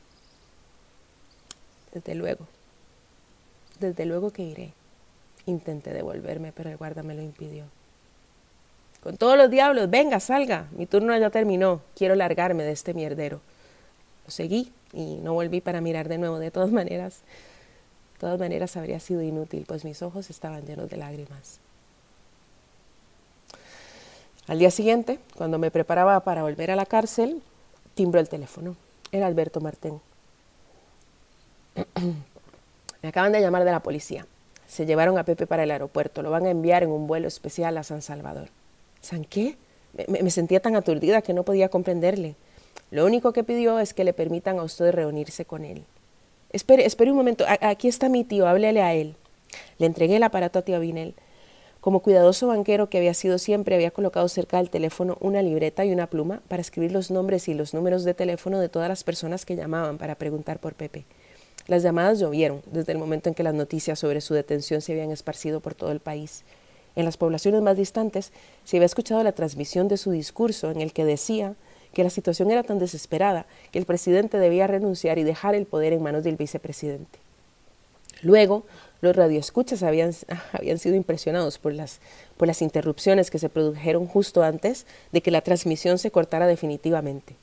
Desde 1.92 2.16
luego, 2.16 2.48
desde 3.80 4.06
luego 4.06 4.32
que 4.32 4.44
iré. 4.44 4.74
Intenté 5.52 5.94
devolverme, 5.94 6.54
pero 6.54 6.70
el 6.70 6.78
guarda 6.78 7.04
me 7.04 7.14
lo 7.14 7.22
impidió. 7.22 7.66
Con 9.04 9.18
todos 9.18 9.36
los 9.38 9.50
diablos, 9.50 9.90
venga, 9.90 10.20
salga, 10.20 10.68
mi 10.72 10.86
turno 10.86 11.18
ya 11.18 11.30
terminó, 11.30 11.82
quiero 11.96 12.16
largarme 12.16 12.64
de 12.64 12.72
este 12.72 12.94
mierdero. 12.94 13.42
Lo 14.26 14.32
seguí 14.32 14.72
y 14.94 15.16
no 15.16 15.34
volví 15.34 15.60
para 15.60 15.82
mirar 15.82 16.08
de 16.08 16.18
nuevo. 16.18 16.40
De 16.40 16.52
todas 16.52 16.72
maneras, 16.80 17.20
todas 18.20 18.40
maneras 18.40 18.78
habría 18.78 19.00
sido 19.00 19.22
inútil, 19.22 19.66
pues 19.68 19.84
mis 19.84 20.02
ojos 20.02 20.30
estaban 20.30 20.66
llenos 20.66 20.90
de 20.90 20.98
lágrimas. 20.98 21.60
Al 24.48 24.60
día 24.60 24.72
siguiente, 24.72 25.20
cuando 25.36 25.58
me 25.58 25.72
preparaba 25.72 26.20
para 26.22 26.44
volver 26.44 26.72
a 26.72 26.76
la 26.76 26.86
cárcel, 26.86 27.42
timbró 27.96 28.20
el 28.20 28.30
teléfono. 28.30 28.76
Era 29.12 29.28
Alberto 29.28 29.60
Martín. 29.62 30.00
me 33.02 33.10
acaban 33.10 33.32
de 33.32 33.42
llamar 33.42 33.64
de 33.64 33.72
la 33.72 33.82
policía. 33.82 34.26
Se 34.72 34.86
llevaron 34.86 35.18
a 35.18 35.26
Pepe 35.26 35.48
para 35.48 35.64
el 35.64 35.72
aeropuerto. 35.72 36.22
Lo 36.22 36.32
van 36.32 36.46
a 36.46 36.50
enviar 36.50 36.82
en 36.82 36.92
un 36.92 37.06
vuelo 37.06 37.28
especial 37.28 37.78
a 37.78 37.84
San 37.84 38.02
Salvador. 38.02 38.48
¿San 39.02 39.26
qué? 39.26 39.58
Me, 40.08 40.32
sentía 40.32 40.62
tan 40.62 40.78
aturdida 40.78 41.22
que 41.22 41.34
no 41.34 41.44
podía 41.44 41.68
comprenderle. 41.68 42.36
Lo 42.90 43.06
único 43.06 43.34
que 43.34 43.44
pidió 43.44 43.80
es 43.80 43.94
que 43.94 44.06
le 44.06 44.14
permitan 44.14 44.60
a 44.60 44.64
usted 44.64 44.94
reunirse 44.94 45.44
con 45.44 45.66
él. 45.66 45.84
Espere, 46.54 46.86
espere 46.86 47.12
un 47.12 47.18
momento, 47.18 47.44
aquí 47.60 47.90
está 47.90 48.08
mi 48.08 48.24
tío, 48.24 48.48
háblele 48.48 48.82
a 48.82 48.94
él. 48.94 49.16
Le 49.78 49.88
entregué 49.88 50.16
el 50.16 50.24
aparato 50.24 50.60
a 50.60 50.62
tío 50.62 50.78
Abinel. 50.78 51.16
Como 51.82 52.00
cuidadoso 52.00 52.48
banquero 52.48 52.88
que 52.88 52.98
había 52.98 53.14
sido 53.14 53.40
siempre, 53.40 53.76
había 53.76 53.92
colocado 53.92 54.30
cerca 54.30 54.56
del 54.56 54.70
teléfono 54.70 55.18
una 55.20 55.42
libreta 55.42 55.84
y 55.84 55.92
una 55.92 56.08
pluma 56.08 56.42
para 56.48 56.62
escribir 56.62 56.94
los 56.94 57.12
nombres 57.12 57.50
y 57.50 57.54
los 57.56 57.74
números 57.74 58.06
de 58.06 58.14
teléfono 58.14 58.58
de 58.62 58.70
todas 58.70 58.88
las 58.88 59.04
personas 59.04 59.46
que 59.46 59.58
llamaban 59.58 59.98
para 59.98 60.16
preguntar 60.16 60.60
por 60.60 60.76
Pepe. 60.76 61.04
Las 61.68 61.84
llamadas 61.84 62.20
llovieron 62.20 62.62
desde 62.72 62.92
el 62.92 62.98
momento 62.98 63.30
en 63.30 63.36
que 63.36 63.44
las 63.44 63.54
noticias 63.54 64.00
sobre 64.00 64.22
su 64.22 64.34
detención 64.34 64.82
se 64.82 64.94
habían 64.94 65.12
esparcido 65.12 65.60
por 65.60 65.76
todo 65.76 65.92
el 65.92 66.00
país. 66.00 66.44
En 66.96 67.06
las 67.06 67.18
poblaciones 67.18 67.62
más 67.62 67.78
distantes 67.78 68.32
se 68.66 68.78
había 68.78 68.86
escuchado 68.86 69.24
la 69.24 69.32
transmisión 69.32 69.88
de 69.88 69.98
su 69.98 70.12
discurso 70.12 70.72
en 70.72 70.82
el 70.82 70.92
que 70.92 71.06
decía 71.06 71.56
que 71.94 72.04
la 72.04 72.10
situación 72.10 72.52
era 72.52 72.64
tan 72.64 72.80
desesperada 72.80 73.46
que 73.72 73.80
el 73.80 73.86
presidente 73.86 74.38
debía 74.38 74.68
renunciar 74.68 75.18
y 75.18 75.24
dejar 75.24 75.56
el 75.56 75.66
poder 75.66 75.94
en 75.94 76.04
manos 76.04 76.24
del 76.24 76.36
vicepresidente. 76.36 77.20
Luego, 78.22 78.66
los 79.02 79.16
radioescuchas 79.16 79.84
habían, 79.84 80.14
habían 80.54 80.80
sido 80.80 80.96
impresionados 80.96 81.58
por 81.58 81.74
las, 81.74 82.00
por 82.38 82.48
las 82.48 82.62
interrupciones 82.62 83.32
que 83.32 83.40
se 83.40 83.50
produjeron 83.50 84.06
justo 84.08 84.44
antes 84.44 84.86
de 85.12 85.22
que 85.22 85.32
la 85.32 85.42
transmisión 85.42 85.98
se 85.98 86.12
cortara 86.12 86.48
definitivamente. 86.48 87.36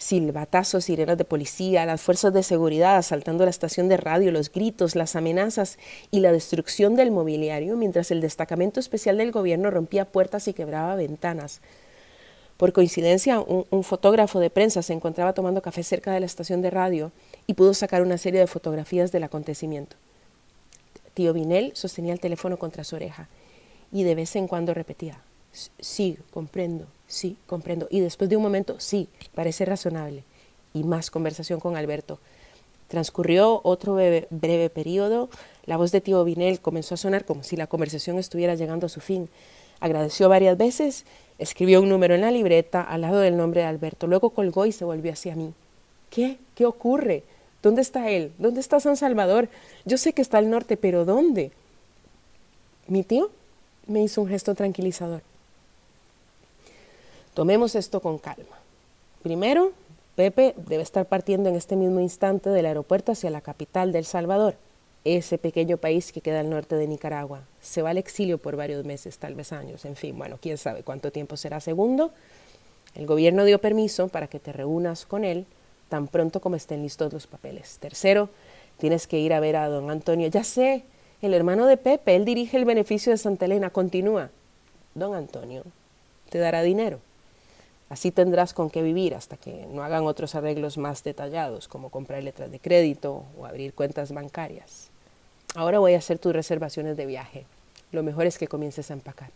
Silbatazos, 0.00 0.86
sirenas 0.86 1.18
de 1.18 1.26
policía, 1.26 1.84
las 1.84 2.00
fuerzas 2.00 2.32
de 2.32 2.42
seguridad 2.42 2.96
asaltando 2.96 3.44
la 3.44 3.50
estación 3.50 3.90
de 3.90 3.98
radio, 3.98 4.32
los 4.32 4.50
gritos, 4.50 4.96
las 4.96 5.14
amenazas 5.14 5.78
y 6.10 6.20
la 6.20 6.32
destrucción 6.32 6.96
del 6.96 7.10
mobiliario, 7.10 7.76
mientras 7.76 8.10
el 8.10 8.22
destacamento 8.22 8.80
especial 8.80 9.18
del 9.18 9.30
gobierno 9.30 9.70
rompía 9.70 10.06
puertas 10.06 10.48
y 10.48 10.54
quebraba 10.54 10.96
ventanas. 10.96 11.60
Por 12.56 12.72
coincidencia, 12.72 13.40
un, 13.40 13.66
un 13.68 13.84
fotógrafo 13.84 14.40
de 14.40 14.48
prensa 14.48 14.80
se 14.80 14.94
encontraba 14.94 15.34
tomando 15.34 15.60
café 15.60 15.82
cerca 15.82 16.12
de 16.12 16.20
la 16.20 16.26
estación 16.26 16.62
de 16.62 16.70
radio 16.70 17.12
y 17.46 17.52
pudo 17.52 17.74
sacar 17.74 18.00
una 18.00 18.16
serie 18.16 18.40
de 18.40 18.46
fotografías 18.46 19.12
del 19.12 19.24
acontecimiento. 19.24 19.96
Tío 21.12 21.34
Vinel 21.34 21.72
sostenía 21.74 22.14
el 22.14 22.20
teléfono 22.20 22.56
contra 22.56 22.84
su 22.84 22.96
oreja 22.96 23.28
y 23.92 24.04
de 24.04 24.14
vez 24.14 24.34
en 24.34 24.48
cuando 24.48 24.72
repetía, 24.72 25.20
sí, 25.52 26.18
comprendo, 26.30 26.86
sí, 27.06 27.36
comprendo. 27.46 27.88
Y 27.90 28.00
después 28.00 28.30
de 28.30 28.36
un 28.36 28.42
momento, 28.42 28.78
sí, 28.78 29.08
parece 29.34 29.64
razonable. 29.64 30.24
Y 30.72 30.84
más 30.84 31.10
conversación 31.10 31.60
con 31.60 31.76
Alberto. 31.76 32.18
Transcurrió 32.88 33.60
otro 33.62 33.94
breve, 33.94 34.26
breve 34.30 34.68
periodo, 34.68 35.28
la 35.64 35.76
voz 35.76 35.92
de 35.92 36.00
tío 36.00 36.24
Vinel 36.24 36.60
comenzó 36.60 36.94
a 36.94 36.98
sonar 36.98 37.24
como 37.24 37.44
si 37.44 37.56
la 37.56 37.68
conversación 37.68 38.18
estuviera 38.18 38.56
llegando 38.56 38.86
a 38.86 38.88
su 38.88 39.00
fin. 39.00 39.28
Agradeció 39.78 40.28
varias 40.28 40.58
veces, 40.58 41.04
escribió 41.38 41.80
un 41.80 41.88
número 41.88 42.14
en 42.14 42.20
la 42.22 42.32
libreta 42.32 42.82
al 42.82 43.02
lado 43.02 43.20
del 43.20 43.36
nombre 43.36 43.60
de 43.60 43.68
Alberto, 43.68 44.08
luego 44.08 44.30
colgó 44.30 44.66
y 44.66 44.72
se 44.72 44.84
volvió 44.84 45.12
hacia 45.12 45.36
mí. 45.36 45.54
¿Qué? 46.10 46.38
¿Qué 46.56 46.66
ocurre? 46.66 47.22
¿Dónde 47.62 47.82
está 47.82 48.10
él? 48.10 48.32
¿Dónde 48.38 48.60
está 48.60 48.80
San 48.80 48.96
Salvador? 48.96 49.48
Yo 49.84 49.96
sé 49.96 50.12
que 50.12 50.22
está 50.22 50.38
al 50.38 50.50
norte, 50.50 50.76
pero 50.76 51.04
¿dónde? 51.04 51.52
Mi 52.88 53.04
tío 53.04 53.30
me 53.86 54.02
hizo 54.02 54.20
un 54.20 54.28
gesto 54.28 54.54
tranquilizador. 54.54 55.22
Tomemos 57.40 57.74
esto 57.74 58.00
con 58.00 58.18
calma. 58.18 58.60
Primero, 59.22 59.72
Pepe 60.14 60.54
debe 60.58 60.82
estar 60.82 61.06
partiendo 61.06 61.48
en 61.48 61.56
este 61.56 61.74
mismo 61.74 61.98
instante 61.98 62.50
del 62.50 62.66
aeropuerto 62.66 63.12
hacia 63.12 63.30
la 63.30 63.40
capital 63.40 63.92
de 63.92 64.00
El 64.00 64.04
Salvador, 64.04 64.56
ese 65.06 65.38
pequeño 65.38 65.78
país 65.78 66.12
que 66.12 66.20
queda 66.20 66.40
al 66.40 66.50
norte 66.50 66.76
de 66.76 66.86
Nicaragua. 66.86 67.40
Se 67.62 67.80
va 67.80 67.88
al 67.88 67.96
exilio 67.96 68.36
por 68.36 68.56
varios 68.56 68.84
meses, 68.84 69.16
tal 69.16 69.36
vez 69.36 69.54
años, 69.54 69.86
en 69.86 69.96
fin, 69.96 70.18
bueno, 70.18 70.36
quién 70.38 70.58
sabe 70.58 70.82
cuánto 70.82 71.12
tiempo 71.12 71.38
será. 71.38 71.60
Segundo, 71.60 72.12
el 72.94 73.06
gobierno 73.06 73.46
dio 73.46 73.58
permiso 73.58 74.08
para 74.08 74.26
que 74.26 74.38
te 74.38 74.52
reúnas 74.52 75.06
con 75.06 75.24
él 75.24 75.46
tan 75.88 76.08
pronto 76.08 76.40
como 76.40 76.56
estén 76.56 76.82
listos 76.82 77.10
los 77.10 77.26
papeles. 77.26 77.78
Tercero, 77.80 78.28
tienes 78.76 79.06
que 79.06 79.18
ir 79.18 79.32
a 79.32 79.40
ver 79.40 79.56
a 79.56 79.70
don 79.70 79.90
Antonio. 79.90 80.28
Ya 80.28 80.44
sé, 80.44 80.84
el 81.22 81.32
hermano 81.32 81.64
de 81.64 81.78
Pepe, 81.78 82.16
él 82.16 82.26
dirige 82.26 82.58
el 82.58 82.66
beneficio 82.66 83.12
de 83.12 83.16
Santa 83.16 83.46
Elena. 83.46 83.70
Continúa. 83.70 84.28
Don 84.94 85.14
Antonio 85.14 85.64
te 86.28 86.36
dará 86.36 86.60
dinero. 86.60 87.00
Así 87.90 88.12
tendrás 88.12 88.54
con 88.54 88.70
qué 88.70 88.82
vivir 88.82 89.16
hasta 89.16 89.36
que 89.36 89.66
no 89.72 89.82
hagan 89.82 90.06
otros 90.06 90.36
arreglos 90.36 90.78
más 90.78 91.02
detallados, 91.02 91.66
como 91.66 91.90
comprar 91.90 92.22
letras 92.22 92.50
de 92.50 92.60
crédito 92.60 93.24
o 93.38 93.46
abrir 93.46 93.74
cuentas 93.74 94.12
bancarias. 94.12 94.90
Ahora 95.56 95.80
voy 95.80 95.94
a 95.94 95.98
hacer 95.98 96.20
tus 96.20 96.32
reservaciones 96.32 96.96
de 96.96 97.06
viaje. 97.06 97.44
Lo 97.90 98.04
mejor 98.04 98.26
es 98.26 98.38
que 98.38 98.46
comiences 98.46 98.90
a 98.90 98.94
empacar. 98.94 99.30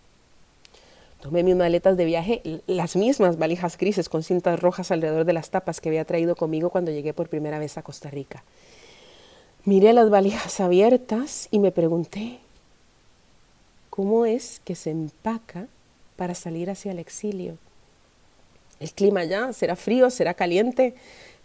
Tomé 1.20 1.42
mis 1.42 1.56
maletas 1.56 1.96
de 1.96 2.04
viaje, 2.04 2.42
las 2.68 2.94
mismas 2.94 3.38
valijas 3.38 3.76
grises 3.76 4.08
con 4.08 4.22
cintas 4.22 4.60
rojas 4.60 4.92
alrededor 4.92 5.24
de 5.24 5.32
las 5.32 5.50
tapas 5.50 5.80
que 5.80 5.88
había 5.88 6.04
traído 6.04 6.36
conmigo 6.36 6.70
cuando 6.70 6.92
llegué 6.92 7.12
por 7.12 7.28
primera 7.28 7.58
vez 7.58 7.76
a 7.76 7.82
Costa 7.82 8.08
Rica. 8.08 8.44
Miré 9.64 9.94
las 9.94 10.10
valijas 10.10 10.60
abiertas 10.60 11.48
y 11.50 11.58
me 11.58 11.72
pregunté, 11.72 12.38
¿cómo 13.90 14.26
es 14.26 14.60
que 14.64 14.76
se 14.76 14.90
empaca 14.90 15.66
para 16.16 16.36
salir 16.36 16.70
hacia 16.70 16.92
el 16.92 17.00
exilio? 17.00 17.56
¿El 18.80 18.92
clima 18.92 19.24
ya 19.24 19.52
será 19.52 19.76
frío, 19.76 20.10
será 20.10 20.34
caliente? 20.34 20.94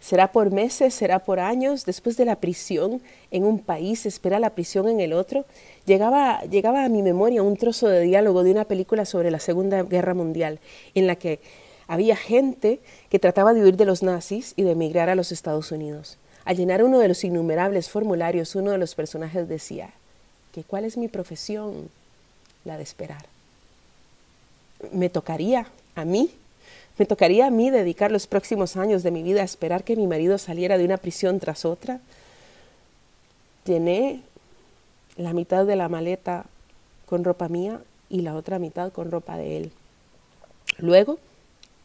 ¿Será 0.00 0.32
por 0.32 0.50
meses? 0.50 0.94
¿Será 0.94 1.18
por 1.20 1.40
años? 1.40 1.84
Después 1.84 2.16
de 2.16 2.24
la 2.24 2.36
prisión 2.36 3.02
en 3.30 3.44
un 3.44 3.58
país, 3.58 4.06
espera 4.06 4.38
la 4.38 4.50
prisión 4.50 4.88
en 4.88 5.00
el 5.00 5.12
otro. 5.12 5.44
Llegaba, 5.84 6.40
llegaba 6.44 6.84
a 6.84 6.88
mi 6.88 7.02
memoria 7.02 7.42
un 7.42 7.56
trozo 7.56 7.88
de 7.88 8.00
diálogo 8.00 8.42
de 8.42 8.50
una 8.50 8.64
película 8.64 9.04
sobre 9.04 9.30
la 9.30 9.40
Segunda 9.40 9.82
Guerra 9.82 10.14
Mundial, 10.14 10.58
en 10.94 11.06
la 11.06 11.16
que 11.16 11.40
había 11.86 12.16
gente 12.16 12.80
que 13.10 13.18
trataba 13.18 13.52
de 13.52 13.62
huir 13.62 13.76
de 13.76 13.84
los 13.84 14.02
nazis 14.02 14.54
y 14.56 14.62
de 14.62 14.72
emigrar 14.72 15.10
a 15.10 15.14
los 15.14 15.32
Estados 15.32 15.70
Unidos. 15.70 16.16
Al 16.44 16.56
llenar 16.56 16.82
uno 16.82 16.98
de 16.98 17.08
los 17.08 17.22
innumerables 17.22 17.90
formularios, 17.90 18.54
uno 18.54 18.70
de 18.70 18.78
los 18.78 18.94
personajes 18.94 19.48
decía, 19.48 19.90
que 20.52 20.64
cuál 20.64 20.84
es 20.84 20.96
mi 20.96 21.08
profesión, 21.08 21.88
la 22.64 22.76
de 22.76 22.82
esperar. 22.82 23.26
Me 24.92 25.08
tocaría 25.08 25.66
a 25.94 26.04
mí 26.04 26.30
¿Me 26.98 27.06
tocaría 27.06 27.46
a 27.46 27.50
mí 27.50 27.70
dedicar 27.70 28.12
los 28.12 28.26
próximos 28.26 28.76
años 28.76 29.02
de 29.02 29.10
mi 29.10 29.22
vida 29.22 29.40
a 29.40 29.44
esperar 29.44 29.84
que 29.84 29.96
mi 29.96 30.06
marido 30.06 30.36
saliera 30.38 30.76
de 30.76 30.84
una 30.84 30.98
prisión 30.98 31.40
tras 31.40 31.64
otra? 31.64 32.00
Llené 33.64 34.22
la 35.16 35.32
mitad 35.32 35.64
de 35.66 35.76
la 35.76 35.88
maleta 35.88 36.44
con 37.06 37.24
ropa 37.24 37.48
mía 37.48 37.80
y 38.08 38.20
la 38.20 38.34
otra 38.34 38.58
mitad 38.58 38.92
con 38.92 39.10
ropa 39.10 39.36
de 39.36 39.56
él. 39.56 39.72
Luego 40.78 41.18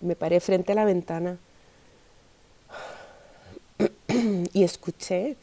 me 0.02 0.16
paré 0.16 0.40
frente 0.40 0.74
a 0.74 0.76
la 0.76 0.86
ventana 0.86 1.38
y 4.54 4.64
escuché 4.64 5.36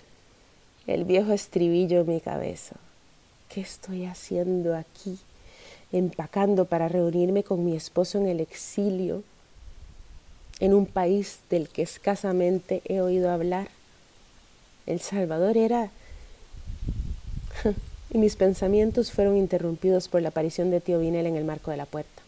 el 0.87 1.05
viejo 1.05 1.33
estribillo 1.33 2.01
en 2.01 2.09
mi 2.09 2.21
cabeza. 2.21 2.77
¿Qué 3.49 3.61
estoy 3.61 4.07
haciendo 4.07 4.77
aquí? 4.77 5.19
Empacando 5.93 6.65
para 6.65 6.89
reunirme 6.89 7.45
con 7.45 7.65
mi 7.65 7.77
esposo 7.77 8.19
en 8.19 8.27
el 8.27 8.41
exilio 8.41 9.23
en 10.63 10.75
un 10.75 10.87
país 10.87 11.41
del 11.51 11.69
que 11.69 11.83
escasamente 11.83 12.83
he 12.85 13.01
oído 13.01 13.33
hablar. 13.33 13.67
El 14.87 15.01
Salvador 15.01 15.57
era... 15.57 15.91
y 18.11 18.19
mis 18.19 18.37
pensamientos 18.37 19.11
fueron 19.11 19.37
interrumpidos 19.37 20.07
por 20.07 20.23
la 20.23 20.29
aparición 20.29 20.71
de 20.71 20.81
tío 20.81 21.01
Vinel 21.01 21.27
en 21.27 21.35
el 21.35 21.45
marco 21.45 21.73
de 21.73 21.79
la 21.79 21.85
puerta. 21.85 22.23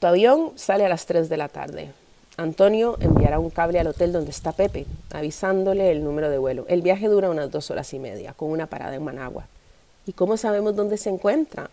Tu 0.00 0.06
avión 0.08 0.50
sale 0.56 0.84
a 0.84 0.88
las 0.88 1.06
3 1.06 1.28
de 1.28 1.36
la 1.36 1.48
tarde. 1.48 1.92
Antonio 2.36 2.96
enviará 2.98 3.38
un 3.38 3.50
cable 3.50 3.78
al 3.78 3.86
hotel 3.86 4.10
donde 4.10 4.32
está 4.32 4.50
Pepe, 4.50 4.84
avisándole 5.12 5.92
el 5.92 6.02
número 6.02 6.28
de 6.28 6.38
vuelo. 6.38 6.66
El 6.68 6.82
viaje 6.82 7.06
dura 7.06 7.30
unas 7.30 7.52
dos 7.52 7.70
horas 7.70 7.94
y 7.94 8.00
media, 8.00 8.32
con 8.32 8.50
una 8.50 8.66
parada 8.66 8.96
en 8.96 9.04
Managua. 9.04 9.46
¿Y 10.06 10.12
cómo 10.12 10.36
sabemos 10.36 10.74
dónde 10.74 10.96
se 10.96 11.08
encuentra? 11.08 11.70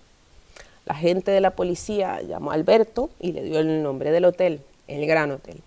La 0.86 0.94
gente 0.94 1.32
de 1.32 1.42
la 1.42 1.52
policía 1.52 2.22
llamó 2.22 2.52
a 2.52 2.54
Alberto 2.54 3.10
y 3.20 3.32
le 3.32 3.42
dio 3.42 3.60
el 3.60 3.82
nombre 3.82 4.12
del 4.12 4.26
hotel, 4.26 4.62
el 4.88 5.06
Gran 5.06 5.32
Hotel. 5.32 5.62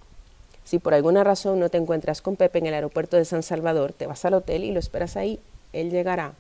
Si 0.65 0.79
por 0.79 0.95
alguna 0.95 1.25
razón 1.25 1.61
no 1.61 1.71
te 1.71 1.79
encuentras 1.79 2.21
con 2.21 2.37
Pepe 2.37 2.59
en 2.59 2.67
el 2.67 2.75
aeropuerto 2.75 3.17
de 3.17 3.25
San 3.25 3.43
Salvador, 3.43 3.93
te 3.93 4.07
vas 4.07 4.25
al 4.25 4.35
hotel 4.35 4.65
y 4.65 4.73
lo 4.73 4.79
esperas 4.79 5.17
ahí. 5.17 5.41
Él 5.73 5.91
llegará. 5.91 6.35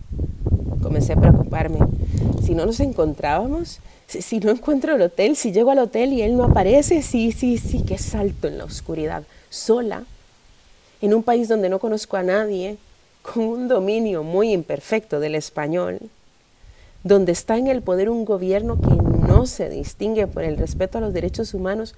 Comencé 0.83 1.15
a 1.15 1.17
preocuparme. 1.17 1.79
Si 2.45 2.55
no 2.55 2.67
nos 2.67 2.81
encontrábamos, 2.81 3.81
si, 4.09 4.41
no 4.41 4.51
encuentro 4.51 4.95
el 4.95 5.03
hotel, 5.03 5.37
si 5.37 5.53
llego 5.53 5.71
al 5.71 5.79
hotel 5.79 6.13
y 6.13 6.23
él 6.23 6.37
no 6.37 6.45
aparece, 6.45 7.03
sí, 7.03 7.33
sí, 7.33 7.59
sí, 7.59 7.83
qué 7.87 7.99
salto 7.99 8.49
en 8.49 8.59
la 8.59 8.65
oscuridad, 8.65 9.23
sola, 9.51 10.05
en 11.03 11.15
un 11.15 11.23
país 11.23 11.49
donde 11.49 11.69
no 11.69 11.79
conozco 11.79 12.17
a 12.17 12.23
nadie, 12.23 12.79
con 13.23 13.45
un 13.45 13.69
dominio 13.69 14.23
muy 14.23 14.53
imperfecto 14.53 15.21
del 15.21 15.35
español, 15.35 15.99
donde 17.05 17.33
está 17.33 17.59
en 17.59 17.67
el 17.67 17.83
poder 17.83 18.09
un 18.09 18.25
gobierno 18.25 18.81
que 18.81 18.95
no 18.95 19.47
se 19.47 19.69
distingue 19.69 20.27
por 20.27 20.43
el 20.43 20.57
respeto 20.57 20.99
a 20.99 21.01
los 21.03 21.13
derechos 21.13 21.53
humanos, 21.53 21.95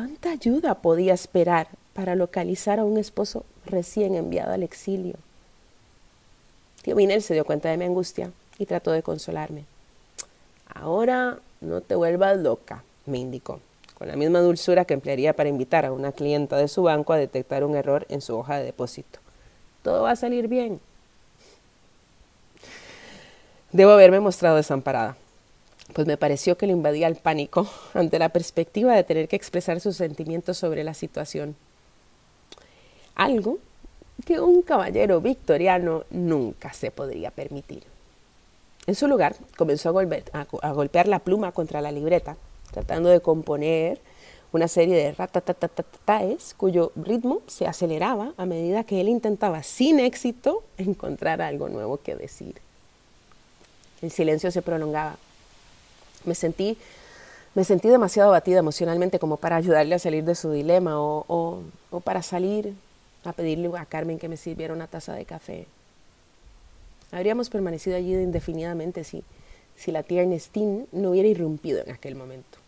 ¿Cuánta 0.00 0.30
ayuda 0.30 0.76
podía 0.76 1.12
esperar 1.12 1.68
para 1.92 2.14
localizar 2.14 2.78
a 2.78 2.86
un 2.86 2.96
esposo 2.96 3.44
recién 3.66 4.14
enviado 4.14 4.54
al 4.54 4.62
exilio? 4.62 5.16
Tío 6.80 6.96
Minel 6.96 7.20
se 7.20 7.34
dio 7.34 7.44
cuenta 7.44 7.68
de 7.68 7.76
mi 7.76 7.84
angustia 7.84 8.30
y 8.58 8.64
trató 8.64 8.92
de 8.92 9.02
consolarme. 9.02 9.66
Ahora 10.74 11.38
no 11.60 11.82
te 11.82 11.96
vuelvas 11.96 12.38
loca, 12.38 12.82
me 13.04 13.18
indicó, 13.18 13.60
con 13.98 14.08
la 14.08 14.16
misma 14.16 14.40
dulzura 14.40 14.86
que 14.86 14.94
emplearía 14.94 15.36
para 15.36 15.50
invitar 15.50 15.84
a 15.84 15.92
una 15.92 16.12
clienta 16.12 16.56
de 16.56 16.68
su 16.68 16.84
banco 16.84 17.12
a 17.12 17.18
detectar 17.18 17.62
un 17.62 17.76
error 17.76 18.06
en 18.08 18.22
su 18.22 18.38
hoja 18.38 18.56
de 18.56 18.64
depósito. 18.64 19.18
Todo 19.82 20.04
va 20.04 20.12
a 20.12 20.16
salir 20.16 20.48
bien. 20.48 20.80
Debo 23.70 23.90
haberme 23.90 24.20
mostrado 24.20 24.56
desamparada 24.56 25.18
pues 25.92 26.06
me 26.06 26.16
pareció 26.16 26.56
que 26.56 26.66
le 26.66 26.72
invadía 26.72 27.06
el 27.06 27.16
pánico 27.16 27.68
ante 27.94 28.18
la 28.18 28.30
perspectiva 28.30 28.94
de 28.94 29.04
tener 29.04 29.28
que 29.28 29.36
expresar 29.36 29.80
sus 29.80 29.96
sentimientos 29.96 30.58
sobre 30.58 30.84
la 30.84 30.94
situación. 30.94 31.56
Algo 33.14 33.58
que 34.24 34.40
un 34.40 34.62
caballero 34.62 35.20
victoriano 35.20 36.04
nunca 36.10 36.72
se 36.72 36.90
podría 36.90 37.30
permitir. 37.30 37.82
En 38.86 38.94
su 38.94 39.06
lugar, 39.06 39.36
comenzó 39.56 39.90
a, 39.90 40.72
golpear 40.72 41.08
la 41.08 41.18
pluma 41.18 41.52
contra 41.52 41.80
la 41.80 41.92
libreta, 41.92 42.36
tratando 42.70 43.08
de 43.08 43.20
componer 43.20 44.00
una 44.52 44.68
serie 44.68 44.96
de 44.96 45.12
ratatatataes 45.12 46.54
cuyo 46.56 46.92
ritmo 46.96 47.42
se 47.46 47.66
aceleraba 47.66 48.32
a 48.36 48.46
medida 48.46 48.84
que 48.84 49.00
él 49.00 49.08
intentaba 49.08 49.62
sin 49.62 50.00
éxito 50.00 50.64
encontrar 50.78 51.40
algo 51.40 51.68
nuevo 51.68 51.98
que 51.98 52.16
decir. 52.16 52.56
El 54.02 54.10
silencio 54.10 54.50
se 54.50 54.62
prolongaba. 54.62 55.16
Me 56.24 56.34
sentí, 56.34 56.76
me 57.54 57.64
sentí 57.64 57.88
demasiado 57.88 58.30
abatida 58.30 58.58
emocionalmente 58.58 59.18
como 59.18 59.36
para 59.36 59.56
ayudarle 59.56 59.94
a 59.94 59.98
salir 59.98 60.24
de 60.24 60.34
su 60.34 60.50
dilema 60.50 61.00
o, 61.00 61.62
o 61.90 62.00
para 62.00 62.22
salir 62.22 62.74
a 63.24 63.32
pedirle 63.32 63.70
a 63.76 63.84
Carmen 63.86 64.18
que 64.18 64.28
me 64.28 64.36
sirviera 64.36 64.74
una 64.74 64.86
taza 64.86 65.14
de 65.14 65.24
café. 65.24 65.66
Habríamos 67.12 67.50
permanecido 67.50 67.96
allí 67.96 68.14
indefinidamente 68.14 69.04
si, 69.04 69.24
si 69.76 69.90
la 69.92 70.02
tía 70.02 70.22
Ernestine 70.22 70.86
no 70.92 71.10
hubiera 71.10 71.28
irrumpido 71.28 71.82
en 71.82 71.90
aquel 71.90 72.14
momento. 72.14 72.58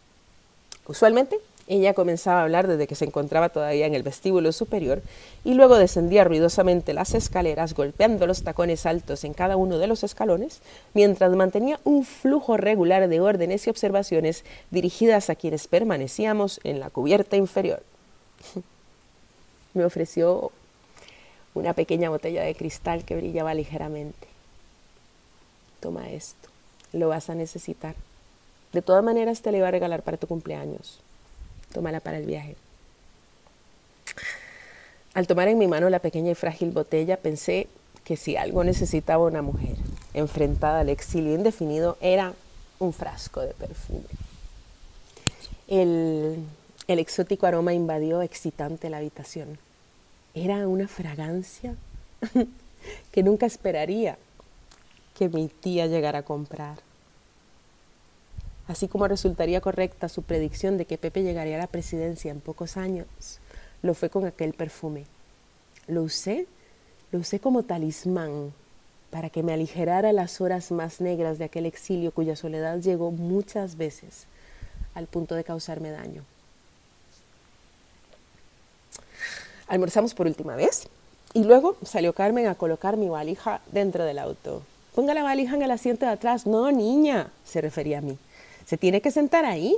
Usualmente 0.87 1.39
ella 1.73 1.95
comenzaba 1.95 2.41
a 2.41 2.43
hablar 2.43 2.67
desde 2.67 2.87
que 2.87 2.95
se 2.95 3.07
encontraba 3.07 3.49
todavía 3.49 3.87
en 3.87 3.95
el 3.95 4.02
vestíbulo 4.02 4.52
superior 4.52 5.00
y 5.43 5.55
luego 5.55 5.79
descendía 5.79 6.25
ruidosamente 6.25 6.93
las 6.93 7.14
escaleras 7.14 7.75
golpeando 7.75 8.26
los 8.26 8.43
tacones 8.43 8.85
altos 8.85 9.25
en 9.25 9.33
cada 9.33 9.57
uno 9.57 9.79
de 9.79 9.87
los 9.87 10.05
escalones, 10.05 10.61
mientras 10.93 11.35
mantenía 11.35 11.81
un 11.85 12.05
flujo 12.05 12.57
regular 12.57 13.09
de 13.09 13.21
órdenes 13.21 13.67
y 13.67 13.71
observaciones 13.71 14.45
dirigidas 14.71 15.31
a 15.31 15.35
quienes 15.35 15.67
permanecíamos 15.67 16.61
en 16.62 16.79
la 16.79 16.91
cubierta 16.91 17.37
inferior. 17.37 17.83
Me 19.75 19.85
ofreció 19.85 20.52
una 21.55 21.73
pequeña 21.73 22.11
botella 22.11 22.43
de 22.43 22.55
cristal 22.55 23.05
que 23.05 23.17
brillaba 23.17 23.55
ligeramente. 23.55 24.29
Toma 25.81 26.11
esto, 26.11 26.50
lo 26.93 27.09
vas 27.09 27.31
a 27.31 27.35
necesitar. 27.35 27.95
De 28.73 28.83
todas 28.83 29.02
maneras 29.02 29.41
te 29.41 29.52
la 29.52 29.59
iba 29.59 29.69
a 29.69 29.71
regalar 29.73 30.02
para 30.02 30.19
tu 30.19 30.26
cumpleaños. 30.26 31.00
Tómala 31.73 32.00
para 32.00 32.19
el 32.19 32.26
viaje. 32.26 32.57
Al 35.14 35.26
tomar 35.26 35.49
en 35.49 35.59
mi 35.59 35.67
mano 35.67 35.91
la 35.91 35.99
pequeña 35.99 36.31
y 36.31 36.35
frágil 36.35 36.71
botella, 36.71 37.17
pensé 37.17 37.69
que 38.05 38.17
si 38.17 38.37
algo 38.37 38.64
necesitaba 38.64 39.25
una 39.25 39.43
mujer 39.43 39.76
enfrentada 40.14 40.81
al 40.81 40.88
exilio 40.88 41.35
indefinido 41.35 41.97
era 42.00 42.35
un 42.79 42.93
frasco 42.93 43.41
de 43.41 43.55
perfume. 43.55 44.05
El, 45.69 46.38
el 46.88 46.99
exótico 46.99 47.47
aroma 47.47 47.75
invadió 47.75 48.23
excitante 48.23 48.91
la 48.91 48.99
habitación. 48.99 49.59
Era 50.35 50.67
una 50.67 50.88
fragancia 50.88 51.75
que 53.12 53.23
nunca 53.23 53.47
esperaría 53.47 54.19
que 55.19 55.29
mi 55.29 55.49
tía 55.49 55.87
llegara 55.87 56.21
a 56.21 56.25
comprar 56.25 56.79
así 58.69 58.88
como 58.88 59.09
resultaría 59.09 59.61
correcta 59.61 60.09
su 60.09 60.23
predicción 60.23 60.78
de 60.78 60.85
que 60.85 60.99
Pepe 60.99 61.23
llegaría 61.23 61.57
a 61.57 61.61
la 61.61 61.66
presidencia 61.66 62.31
en 62.31 62.40
pocos 62.40 62.76
años, 62.76 63.07
lo 63.83 63.95
fue 63.95 64.11
con 64.11 64.25
aquel 64.25 64.52
perfume. 64.52 65.04
Lo 65.88 66.02
usé, 66.02 66.47
lo 67.11 67.19
usé 67.19 67.40
como 67.40 67.64
talismán 67.64 68.52
para 69.11 69.28
que 69.28 69.42
me 69.42 69.52
aligerara 69.52 70.12
las 70.12 70.40
horas 70.40 70.71
más 70.71 71.00
negras 71.00 71.38
de 71.38 71.45
aquel 71.45 71.66
exilio 71.66 72.12
cuya 72.12 72.37
soledad 72.37 72.78
llegó 72.78 73.11
muchas 73.11 73.76
veces 73.76 74.26
al 74.94 75.07
punto 75.07 75.35
de 75.35 75.44
causarme 75.44 75.90
daño. 75.90 76.25
Almorzamos 79.66 80.14
por 80.14 80.27
última 80.27 80.57
vez 80.57 80.88
y 81.35 81.44
luego 81.44 81.77
salió 81.85 82.12
Carmen 82.12 82.46
a 82.46 82.55
colocar 82.55 82.96
mi 82.96 83.09
valija 83.09 83.61
dentro 83.70 84.05
del 84.05 84.18
auto. 84.18 84.62
Ponga 84.94 85.14
la 85.14 85.22
valija 85.22 85.57
en 85.57 85.62
el 85.62 85.70
asiento 85.70 86.05
de 86.05 86.12
atrás. 86.12 86.46
No, 86.46 86.70
niña, 86.70 87.31
se 87.44 87.61
refería 87.61 87.98
a 87.98 88.03
mí. 88.03 88.18
Se 88.73 88.79
tiene 88.79 89.03
que 89.03 89.11
sentar 89.11 89.45
ahí. 89.45 89.77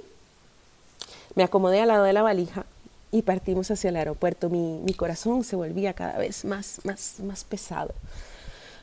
Me 1.35 1.43
acomodé 1.43 1.81
al 1.81 1.89
lado 1.89 2.05
de 2.05 2.13
la 2.13 2.23
valija 2.23 2.65
y 3.11 3.23
partimos 3.23 3.69
hacia 3.73 3.91
el 3.91 3.97
aeropuerto. 3.97 4.49
Mi, 4.51 4.95
corazón 4.95 5.43
se 5.43 5.57
volvía 5.57 5.95
cada 5.95 6.17
vez 6.17 6.45
más, 6.45 6.79
más, 6.85 7.19
más 7.19 7.43
pesado 7.43 7.93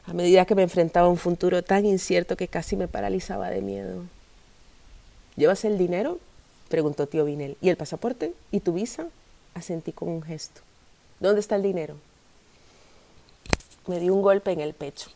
a 0.05 0.11
medida 0.11 0.43
que 0.43 0.53
me 0.53 0.63
enfrentaba 0.63 1.07
a 1.07 1.09
un 1.09 1.15
futuro 1.15 1.63
tan 1.63 1.85
incierto 1.85 2.35
que 2.35 2.49
casi 2.49 2.75
me 2.75 2.89
paralizaba 2.89 3.49
de 3.51 3.61
miedo. 3.61 4.03
¿Llevas 5.37 5.63
el 5.63 5.77
dinero? 5.77 6.19
preguntó 6.67 7.07
tío 7.07 7.23
Vinel. 7.23 7.55
¿Y 7.61 7.69
el 7.69 7.77
pasaporte? 7.77 8.33
¿Y 8.51 8.59
tu 8.59 8.73
visa? 8.73 9.07
Asentí 9.53 9.93
con 9.93 10.09
un 10.09 10.23
gesto. 10.23 10.59
¿Dónde 11.21 11.39
está 11.39 11.55
el 11.55 11.63
dinero? 11.63 11.95
Me 13.87 14.01
dio 14.01 14.13
un 14.13 14.23
golpe 14.23 14.51
en 14.51 14.59
el 14.59 14.73
pecho. 14.73 15.09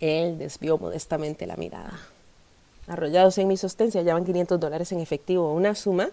Él 0.00 0.38
desvió 0.38 0.78
modestamente 0.78 1.46
la 1.46 1.56
mirada 1.56 2.00
arrollados 2.88 3.38
en 3.38 3.48
mi 3.48 3.56
sostén, 3.56 3.90
se 3.92 3.98
hallaban 3.98 4.24
500 4.24 4.58
dólares 4.58 4.92
en 4.92 5.00
efectivo, 5.00 5.52
una 5.52 5.74
suma, 5.74 6.10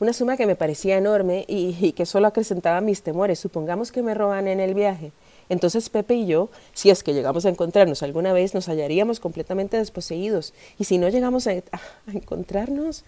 una 0.00 0.12
suma 0.12 0.36
que 0.36 0.46
me 0.46 0.56
parecía 0.56 0.96
enorme 0.96 1.44
y, 1.48 1.92
que 1.92 2.06
solo 2.06 2.26
acrecentaba 2.26 2.80
mis 2.80 3.02
temores. 3.02 3.38
Supongamos 3.38 3.92
que 3.92 4.02
me 4.02 4.14
roban 4.14 4.48
en 4.48 4.60
el 4.60 4.74
viaje. 4.74 5.12
Entonces 5.48 5.88
Pepe 5.88 6.14
y 6.14 6.26
yo, 6.26 6.48
si 6.72 6.90
es 6.90 7.02
que 7.02 7.14
llegamos 7.14 7.44
a 7.44 7.48
encontrarnos 7.48 8.02
alguna 8.02 8.32
vez, 8.32 8.54
nos 8.54 8.66
hallaríamos 8.66 9.20
completamente 9.20 9.76
desposeídos. 9.76 10.52
Y 10.78 10.84
si 10.84 10.98
no 10.98 11.08
llegamos 11.08 11.46
a, 11.46 11.50
a 11.50 12.12
encontrarnos, 12.12 13.04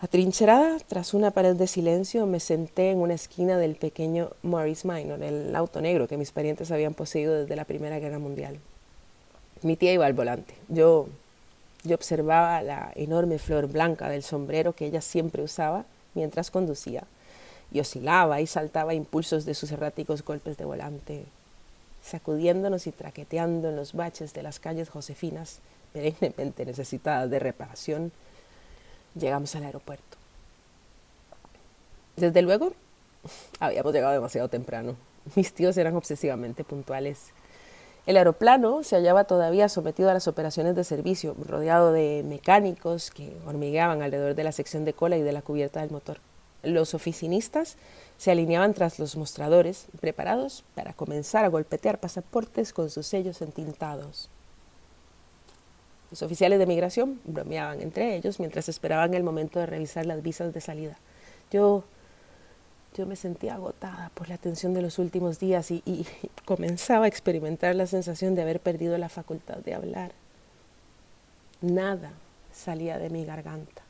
atrincherada 0.00 0.78
tras 0.86 1.14
una 1.14 1.30
pared 1.30 1.54
de 1.56 1.66
silencio, 1.66 2.26
me 2.26 2.40
senté 2.40 2.90
en 2.90 2.98
una 2.98 3.14
esquina 3.14 3.56
del 3.58 3.76
pequeño 3.76 4.30
Morris 4.42 4.84
Minor, 4.84 5.22
el 5.22 5.54
auto 5.54 5.80
negro 5.80 6.08
que 6.08 6.16
mis 6.16 6.32
parientes 6.32 6.70
habían 6.70 6.94
poseído 6.94 7.34
desde 7.34 7.56
la 7.56 7.64
Primera 7.64 7.98
Guerra 8.00 8.18
Mundial. 8.18 8.58
Mi 9.62 9.76
tía 9.76 9.92
iba 9.92 10.04
al 10.04 10.12
volante. 10.12 10.54
Yo 10.68 11.06
yo 11.84 11.94
observaba 11.94 12.62
la 12.62 12.92
enorme 12.96 13.38
flor 13.38 13.68
blanca 13.68 14.08
del 14.08 14.22
sombrero 14.22 14.72
que 14.72 14.86
ella 14.86 15.00
siempre 15.00 15.42
usaba 15.42 15.84
mientras 16.14 16.50
conducía, 16.50 17.04
y 17.70 17.80
oscilaba 17.80 18.40
y 18.40 18.46
saltaba 18.46 18.92
a 18.92 18.94
impulsos 18.94 19.44
de 19.44 19.54
sus 19.54 19.70
erráticos 19.70 20.24
golpes 20.24 20.56
de 20.56 20.64
volante, 20.64 21.24
sacudiéndonos 22.02 22.86
y 22.86 22.92
traqueteando 22.92 23.68
en 23.68 23.76
los 23.76 23.92
baches 23.92 24.32
de 24.32 24.42
las 24.42 24.60
calles 24.60 24.88
josefinas, 24.88 25.58
perennemente 25.92 26.64
necesitadas 26.64 27.30
de 27.30 27.38
reparación, 27.38 28.12
llegamos 29.14 29.54
al 29.54 29.64
aeropuerto. 29.64 30.16
Desde 32.16 32.42
luego, 32.42 32.72
habíamos 33.60 33.92
llegado 33.92 34.12
demasiado 34.12 34.48
temprano. 34.48 34.96
Mis 35.34 35.52
tíos 35.52 35.76
eran 35.76 35.96
obsesivamente 35.96 36.64
puntuales 36.64 37.32
el 38.06 38.16
aeroplano 38.18 38.82
se 38.82 38.96
hallaba 38.96 39.24
todavía 39.24 39.68
sometido 39.68 40.10
a 40.10 40.14
las 40.14 40.28
operaciones 40.28 40.76
de 40.76 40.84
servicio, 40.84 41.34
rodeado 41.48 41.92
de 41.92 42.22
mecánicos 42.26 43.10
que 43.10 43.34
hormigueaban 43.46 44.02
alrededor 44.02 44.34
de 44.34 44.44
la 44.44 44.52
sección 44.52 44.84
de 44.84 44.92
cola 44.92 45.16
y 45.16 45.22
de 45.22 45.32
la 45.32 45.40
cubierta 45.40 45.80
del 45.80 45.90
motor. 45.90 46.18
Los 46.62 46.94
oficinistas 46.94 47.76
se 48.18 48.30
alineaban 48.30 48.74
tras 48.74 48.98
los 48.98 49.16
mostradores, 49.16 49.86
preparados 50.00 50.64
para 50.74 50.92
comenzar 50.92 51.44
a 51.44 51.48
golpetear 51.48 51.98
pasaportes 51.98 52.72
con 52.72 52.90
sus 52.90 53.06
sellos 53.06 53.40
entintados. 53.42 54.28
Los 56.10 56.22
oficiales 56.22 56.58
de 56.58 56.66
migración 56.66 57.20
bromeaban 57.24 57.80
entre 57.80 58.16
ellos 58.16 58.38
mientras 58.38 58.68
esperaban 58.68 59.14
el 59.14 59.24
momento 59.24 59.58
de 59.58 59.66
revisar 59.66 60.06
las 60.06 60.22
visas 60.22 60.52
de 60.52 60.60
salida. 60.60 60.96
Yo 61.50 61.84
yo 62.94 63.06
me 63.06 63.16
sentía 63.16 63.54
agotada 63.54 64.10
por 64.14 64.28
la 64.28 64.38
tensión 64.38 64.72
de 64.72 64.82
los 64.82 64.98
últimos 64.98 65.40
días 65.40 65.70
y, 65.70 66.06
comenzaba 66.44 67.06
a 67.06 67.08
experimentar 67.08 67.74
la 67.74 67.86
sensación 67.86 68.34
de 68.34 68.42
haber 68.42 68.60
perdido 68.60 68.96
la 68.98 69.08
facultad 69.08 69.56
de 69.58 69.74
hablar. 69.74 70.12
Nada 71.60 72.12
salía 72.52 72.98
de 72.98 73.10
mi 73.10 73.24
garganta, 73.24 73.82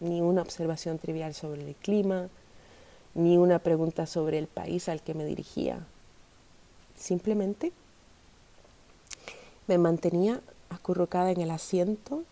ni 0.00 0.20
una 0.20 0.42
observación 0.42 0.98
trivial 0.98 1.32
sobre 1.34 1.66
el 1.66 1.74
clima, 1.76 2.28
ni 3.14 3.38
una 3.38 3.58
pregunta 3.58 4.06
sobre 4.06 4.38
el 4.38 4.46
país 4.46 4.88
al 4.88 5.00
que 5.00 5.14
me 5.14 5.24
dirigía. 5.24 5.78
Simplemente 6.96 7.72
me 9.66 9.78
mantenía 9.78 10.40
acurrucada 10.68 11.30
en 11.30 11.40
el 11.40 11.50
asiento 11.50 12.24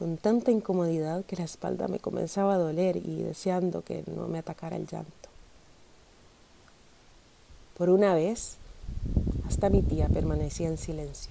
con 0.00 0.16
tanta 0.16 0.50
incomodidad 0.50 1.26
que 1.26 1.36
la 1.36 1.44
espalda 1.44 1.86
me 1.86 1.98
comenzaba 1.98 2.54
a 2.54 2.56
doler 2.56 2.96
y 2.96 3.22
deseando 3.22 3.82
que 3.82 4.02
no 4.06 4.28
me 4.28 4.38
atacara 4.38 4.76
el 4.76 4.86
llanto. 4.86 5.28
Por 7.76 7.90
una 7.90 8.14
vez, 8.14 8.56
hasta 9.46 9.68
mi 9.68 9.82
tía 9.82 10.08
permanecía 10.08 10.68
en 10.68 10.78
silencio. 10.78 11.30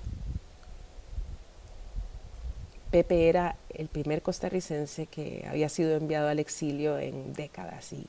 Pepe 2.91 3.27
era 3.27 3.55
el 3.73 3.87
primer 3.87 4.21
costarricense 4.21 5.07
que 5.07 5.47
había 5.49 5.67
sido 5.67 5.95
enviado 5.95 6.27
al 6.27 6.37
exilio 6.37 6.99
en 6.99 7.33
décadas 7.33 7.91
y, 7.91 8.05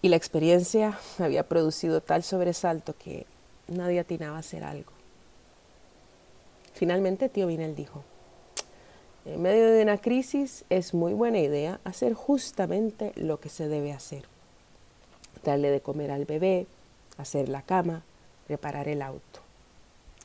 y 0.00 0.10
la 0.10 0.16
experiencia 0.16 0.96
había 1.18 1.48
producido 1.48 2.00
tal 2.00 2.22
sobresalto 2.22 2.94
que 2.96 3.26
nadie 3.66 3.98
atinaba 3.98 4.36
a 4.36 4.40
hacer 4.40 4.62
algo. 4.62 4.92
Finalmente 6.72 7.28
tío 7.28 7.48
Vinel 7.48 7.74
dijo, 7.74 8.04
en 9.24 9.40
medio 9.40 9.70
de 9.70 9.82
una 9.82 9.98
crisis 9.98 10.64
es 10.68 10.92
muy 10.92 11.14
buena 11.14 11.38
idea 11.38 11.80
hacer 11.84 12.12
justamente 12.14 13.12
lo 13.16 13.40
que 13.40 13.48
se 13.48 13.68
debe 13.68 13.92
hacer. 13.92 14.24
darle 15.42 15.70
de 15.70 15.82
comer 15.82 16.10
al 16.10 16.24
bebé, 16.24 16.66
hacer 17.18 17.50
la 17.50 17.60
cama, 17.60 18.02
preparar 18.46 18.88
el 18.88 19.02
auto. 19.02 19.40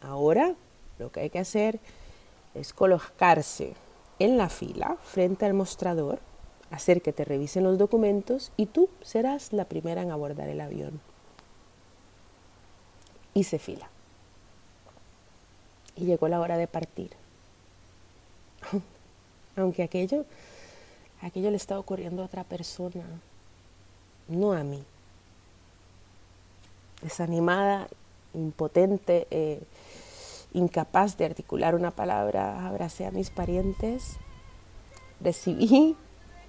Ahora 0.02 0.56
lo 0.98 1.12
que 1.12 1.22
hay 1.22 1.30
que 1.30 1.40
hacer 1.40 1.80
es 2.56 2.72
colocarse 2.74 3.74
en 4.20 4.38
la 4.38 4.48
fila 4.48 4.98
frente 5.04 5.46
al 5.46 5.54
mostrador, 5.54 6.20
hacer 6.72 7.02
que 7.02 7.12
te 7.12 7.26
revisen 7.26 7.64
los 7.64 7.78
documentos 7.78 8.52
y 8.56 8.68
tú 8.68 8.90
serás 9.02 9.52
la 9.52 9.66
primera 9.66 10.02
en 10.02 10.12
abordar 10.12 10.48
el 10.48 10.62
avión. 10.62 11.02
Hice 13.34 13.60
fila. 13.60 13.90
Y 15.96 16.06
llegó 16.06 16.28
la 16.28 16.40
hora 16.40 16.58
de 16.58 16.68
partir. 16.68 17.19
Aunque 19.60 19.84
aquello, 19.84 20.26
aquello 21.22 21.52
le 21.52 21.58
estaba 21.58 21.80
ocurriendo 21.80 22.22
a 22.22 22.26
otra 22.26 22.44
persona, 22.44 23.04
no 24.28 24.54
a 24.54 24.64
mí. 24.64 24.84
Desanimada, 27.02 27.88
impotente, 28.34 29.28
eh, 29.32 29.62
incapaz 30.54 31.18
de 31.18 31.26
articular 31.26 31.76
una 31.76 31.92
palabra, 31.92 32.68
abracé 32.68 33.06
a 33.06 33.12
mis 33.12 33.30
parientes, 33.30 34.18
recibí 35.22 35.96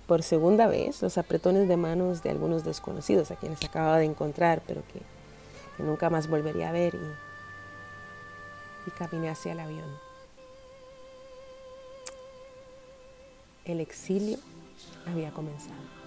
por 0.07 0.23
segunda 0.23 0.66
vez 0.66 1.03
los 1.03 1.18
apretones 1.18 1.68
de 1.68 1.77
manos 1.77 2.23
de 2.23 2.31
algunos 2.31 2.64
desconocidos 2.64 3.31
a 3.31 3.37
quienes 3.37 3.62
acababa 3.64 3.99
de 3.99 4.07
encontrar, 4.07 4.62
pero 4.66 4.83
que, 4.92 5.01
nunca 5.83 6.11
más 6.11 6.29
volvería 6.29 6.68
a 6.68 6.73
ver 6.73 6.94
y 8.87 8.90
caminé 8.90 9.31
hacia 9.31 9.53
el 9.53 9.61
avión. 9.61 10.10
El 13.64 13.81
exilio 13.81 14.38
había 15.07 15.31
comenzado. 15.31 16.00